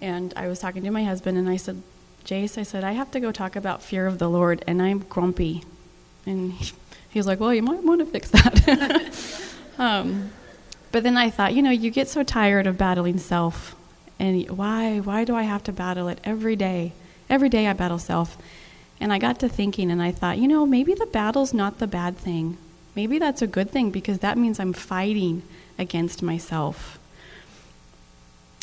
and 0.00 0.32
I 0.36 0.46
was 0.46 0.60
talking 0.60 0.84
to 0.84 0.92
my 0.92 1.02
husband, 1.02 1.36
and 1.36 1.48
I 1.48 1.56
said, 1.56 1.82
Jace, 2.24 2.56
I 2.56 2.62
said, 2.62 2.84
I 2.84 2.92
have 2.92 3.10
to 3.10 3.20
go 3.20 3.32
talk 3.32 3.56
about 3.56 3.82
fear 3.82 4.06
of 4.06 4.18
the 4.18 4.30
Lord, 4.30 4.62
and 4.66 4.80
I'm 4.80 5.00
grumpy. 5.00 5.64
And 6.24 6.52
he 6.52 7.18
was 7.18 7.26
like, 7.26 7.40
Well, 7.40 7.52
you 7.52 7.62
might 7.62 7.82
want 7.82 7.98
to 7.98 8.06
fix 8.06 8.30
that. 8.30 9.12
um, 9.78 10.30
but 10.92 11.02
then 11.02 11.16
I 11.16 11.30
thought, 11.30 11.52
you 11.52 11.62
know, 11.62 11.70
you 11.70 11.90
get 11.90 12.08
so 12.08 12.22
tired 12.22 12.68
of 12.68 12.78
battling 12.78 13.18
self. 13.18 13.74
And 14.20 14.48
why, 14.50 15.00
why 15.00 15.24
do 15.24 15.34
I 15.34 15.42
have 15.42 15.64
to 15.64 15.72
battle 15.72 16.06
it 16.06 16.20
every 16.22 16.54
day? 16.54 16.92
Every 17.28 17.48
day 17.48 17.66
I 17.66 17.72
battle 17.72 17.98
self. 17.98 18.38
And 19.00 19.12
I 19.12 19.18
got 19.18 19.40
to 19.40 19.48
thinking, 19.48 19.90
and 19.90 20.00
I 20.00 20.12
thought, 20.12 20.38
you 20.38 20.46
know, 20.46 20.64
maybe 20.64 20.94
the 20.94 21.06
battle's 21.06 21.52
not 21.52 21.78
the 21.78 21.88
bad 21.88 22.16
thing. 22.16 22.56
Maybe 22.94 23.18
that's 23.18 23.42
a 23.42 23.46
good 23.46 23.70
thing 23.70 23.90
because 23.90 24.18
that 24.18 24.38
means 24.38 24.58
I'm 24.58 24.72
fighting 24.72 25.42
against 25.78 26.22
myself. 26.22 26.98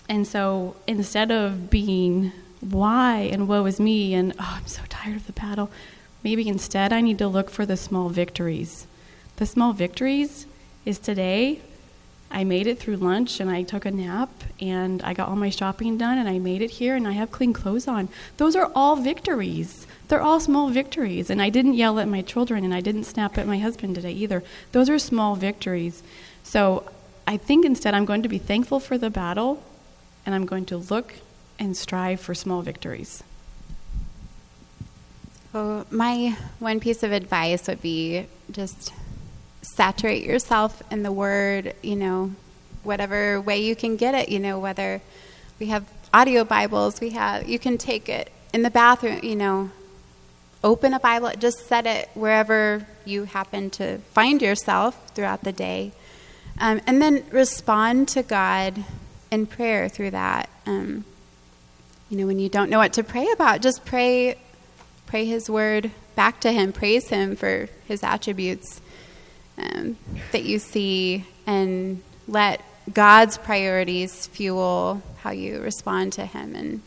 And 0.10 0.28
so 0.28 0.76
instead 0.86 1.32
of 1.32 1.70
being 1.70 2.32
why 2.62 3.30
and 3.32 3.48
woe 3.48 3.66
is 3.66 3.80
me 3.80 4.14
and 4.14 4.34
oh, 4.40 4.58
I'm 4.58 4.68
so 4.68 4.82
tired 4.90 5.18
of 5.18 5.28
the 5.28 5.34
battle, 5.34 5.70
maybe 6.24 6.48
instead 6.48 6.94
I 6.94 7.02
need 7.02 7.18
to 7.20 7.28
look 7.28 7.50
for 7.50 7.66
the 7.66 7.78
small 7.78 8.10
victories. 8.10 8.88
The 9.38 9.46
small 9.46 9.74
victories 9.74 10.46
is 10.86 11.00
today 11.00 11.62
I 12.30 12.44
made 12.44 12.68
it 12.68 12.80
through 12.80 12.98
lunch 12.98 13.40
and 13.40 13.50
I 13.50 13.64
took 13.64 13.86
a 13.86 13.92
nap 13.92 14.30
and 14.60 15.02
I 15.02 15.14
got 15.14 15.30
all 15.30 15.36
my 15.36 15.50
shopping 15.50 15.98
done 15.98 16.18
and 16.18 16.28
I 16.28 16.40
made 16.40 16.62
it 16.62 16.72
here 16.72 16.96
and 16.96 17.08
I 17.08 17.14
have 17.14 17.32
clean 17.32 17.54
clothes 17.54 17.88
on. 17.88 18.10
Those 18.38 18.56
are 18.56 18.72
all 18.76 18.98
victories. 18.98 19.88
They're 20.08 20.22
all 20.22 20.40
small 20.40 20.70
victories. 20.70 21.30
And 21.30 21.42
I 21.42 21.50
didn't 21.50 21.74
yell 21.74 22.00
at 22.00 22.08
my 22.08 22.22
children 22.22 22.64
and 22.64 22.74
I 22.74 22.82
didn't 22.82 23.04
snap 23.04 23.38
at 23.38 23.48
my 23.48 23.60
husband 23.60 23.96
today 23.96 24.14
either. 24.14 24.44
Those 24.72 24.90
are 24.90 25.00
small 25.00 25.36
victories. 25.36 26.04
So 26.44 26.90
I 27.26 27.38
think 27.38 27.66
instead 27.66 27.94
I'm 27.94 28.06
going 28.06 28.24
to 28.24 28.30
be 28.30 28.38
thankful 28.38 28.80
for 28.80 28.98
the 28.98 29.10
battle 29.10 29.62
and 30.26 30.34
I'm 30.34 30.46
going 30.46 30.66
to 30.68 30.78
look 30.78 31.16
and 31.60 31.76
strive 31.76 32.22
for 32.22 32.34
small 32.34 32.62
victories. 32.62 33.24
So, 35.54 35.86
my 35.90 36.38
one 36.60 36.80
piece 36.80 37.02
of 37.04 37.12
advice 37.12 37.68
would 37.68 37.82
be 37.82 38.28
just 38.52 38.94
saturate 39.62 40.24
yourself 40.24 40.84
in 40.92 41.04
the 41.04 41.12
word, 41.12 41.74
you 41.82 41.96
know, 41.96 42.32
whatever 42.84 43.42
way 43.42 43.60
you 43.60 43.76
can 43.76 43.96
get 43.96 44.14
it, 44.14 44.30
you 44.30 44.40
know, 44.40 44.60
whether 44.60 45.02
we 45.60 45.68
have 45.68 45.86
audio 46.14 46.44
Bibles, 46.44 47.02
we 47.02 47.12
have, 47.12 47.48
you 47.48 47.60
can 47.60 47.78
take 47.78 48.08
it 48.10 48.32
in 48.54 48.62
the 48.62 48.70
bathroom, 48.70 49.20
you 49.24 49.36
know, 49.36 49.72
open 50.68 50.94
a 50.94 51.00
Bible, 51.00 51.32
just 51.40 51.66
set 51.68 51.88
it 51.88 52.10
wherever 52.14 52.86
you 53.06 53.24
happen 53.24 53.70
to 53.70 54.00
find 54.12 54.42
yourself 54.42 55.12
throughout 55.12 55.44
the 55.44 55.54
day. 55.54 55.94
Um, 56.60 56.82
and 56.86 57.02
then 57.02 57.24
respond 57.32 58.10
to 58.10 58.22
God 58.22 58.84
in 59.32 59.46
prayer 59.46 59.88
through 59.88 60.12
that. 60.12 60.50
Um, 60.66 61.06
you 62.10 62.18
know, 62.18 62.28
when 62.28 62.40
you 62.40 62.50
don't 62.50 62.70
know 62.70 62.80
what 62.80 62.94
to 62.94 63.04
pray 63.04 63.32
about, 63.32 63.62
just 63.62 63.86
pray, 63.86 64.38
pray 65.06 65.24
His 65.24 65.50
word 65.50 65.90
back 66.16 66.42
to 66.42 66.52
Him. 66.52 66.74
Praise 66.74 67.08
Him 67.08 67.38
for 67.38 67.70
His 67.88 68.04
attributes 68.04 68.82
um, 69.58 69.96
that 70.34 70.44
you 70.44 70.60
see 70.60 71.26
and 71.46 72.04
let 72.28 72.62
God's 72.92 73.38
priorities 73.38 74.28
fuel 74.28 75.02
how 75.22 75.30
you 75.30 75.62
respond 75.62 76.12
to 76.14 76.26
Him 76.26 76.56
and, 76.56 76.82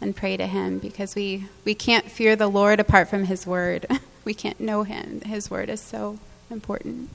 and 0.00 0.14
pray 0.14 0.36
to 0.36 0.46
Him 0.46 0.78
because 0.78 1.14
we, 1.14 1.46
we 1.64 1.74
can't 1.74 2.10
fear 2.10 2.36
the 2.36 2.48
Lord 2.48 2.80
apart 2.80 3.08
from 3.08 3.24
His 3.24 3.46
Word. 3.46 3.86
we 4.24 4.34
can't 4.34 4.60
know 4.60 4.82
Him. 4.82 5.20
His 5.22 5.50
Word 5.50 5.68
is 5.68 5.80
so 5.80 6.18
important. 6.50 7.10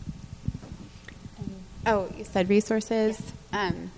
Oh, 1.85 2.09
you 2.17 2.23
said 2.23 2.49
resources? 2.49 3.21
Um, 3.51 3.91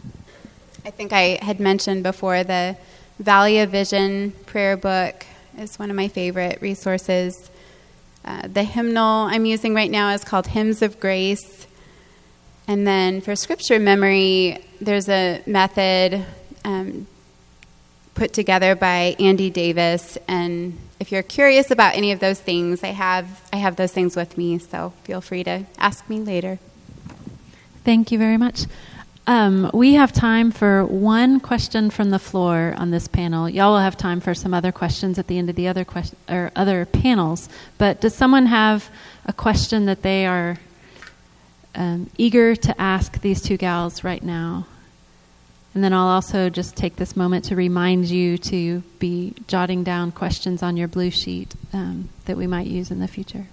I 0.84 0.89
think 0.89 1.13
I 1.13 1.38
had 1.41 1.60
mentioned 1.60 2.04
before 2.04 2.43
the 2.43 2.78
Valley 3.19 3.60
of 3.60 3.69
Vision 3.69 4.32
prayer 4.45 4.76
book 4.76 5.26
is 5.58 5.78
one 5.78 5.89
of 5.89 5.95
my 5.95 6.08
favorite 6.08 6.62
resources. 6.62 7.50
Uh, 8.24 8.48
the 8.48 8.63
hymnal 8.63 9.28
I'm 9.28 9.45
using 9.45 9.76
right 9.76 9.89
now 9.89 10.10
is 10.13 10.24
called 10.24 10.48
Hymns 10.48 10.82
of 10.82 11.00
Grace. 11.00 11.67
And 12.67 12.88
then 12.88 13.21
for 13.21 13.36
scripture 13.36 13.80
memory, 13.80 14.65
there's 14.82 15.08
a 15.08 15.43
method 15.45 16.26
um, 16.63 17.06
put 18.15 18.34
together 18.34 18.75
by 18.75 19.15
Andy 19.19 19.49
Davis. 19.49 20.17
And 20.28 20.78
if 20.99 21.12
you're 21.12 21.23
curious 21.23 21.69
about 21.69 21.95
any 21.95 22.12
of 22.12 22.19
those 22.19 22.39
things, 22.39 22.84
I 22.84 22.88
have, 22.88 23.41
I 23.54 23.58
have 23.58 23.75
those 23.75 23.91
things 23.91 24.15
with 24.15 24.38
me, 24.38 24.58
so 24.58 24.93
feel 25.04 25.21
free 25.21 25.43
to 25.43 25.65
ask 25.78 26.10
me 26.10 26.19
later. 26.19 26.58
Thank 27.84 28.12
you 28.12 28.17
very 28.17 28.38
much. 28.38 28.63
Um, 29.28 29.71
we 29.73 29.95
have 29.95 30.13
time 30.13 30.51
for 30.51 30.86
one 30.86 31.39
question 31.39 31.89
from 31.89 32.12
the 32.12 32.19
floor 32.19 32.75
on 32.78 32.91
this 32.91 33.08
panel. 33.08 33.49
Y'all 33.49 33.73
will 33.73 33.80
have 33.80 33.97
time 33.97 34.21
for 34.21 34.34
some 34.34 34.54
other 34.54 34.71
questions 34.71 35.17
at 35.17 35.28
the 35.28 35.38
end 35.38 35.49
of 35.49 35.56
the 35.56 35.67
other 35.67 35.84
question 35.84 36.17
or 36.30 36.51
other 36.56 36.86
panels. 36.86 37.49
But 37.78 38.01
does 38.01 38.13
someone 38.13 38.45
have 38.45 38.89
a 39.25 39.34
question 39.34 39.86
that 39.86 40.04
they 40.04 40.25
are 40.28 40.58
um, 41.73 42.10
eager 42.17 42.56
to 42.56 42.80
ask 42.80 43.21
these 43.21 43.41
two 43.41 43.58
gals 43.58 44.04
right 44.04 44.23
now? 44.23 44.67
And 45.75 45.83
then 45.83 45.91
I'll 45.91 46.07
also 46.07 46.49
just 46.49 46.77
take 46.77 46.95
this 46.95 47.17
moment 47.17 47.45
to 47.45 47.55
remind 47.55 48.05
you 48.05 48.38
to 48.38 48.81
be 48.97 49.33
jotting 49.45 49.83
down 49.83 50.13
questions 50.13 50.63
on 50.63 50.77
your 50.77 50.88
blue 50.88 51.11
sheet 51.11 51.53
um, 51.73 52.07
that 52.25 52.38
we 52.38 52.47
might 52.47 52.65
use 52.65 52.91
in 52.91 52.99
the 52.99 53.09
future. 53.09 53.47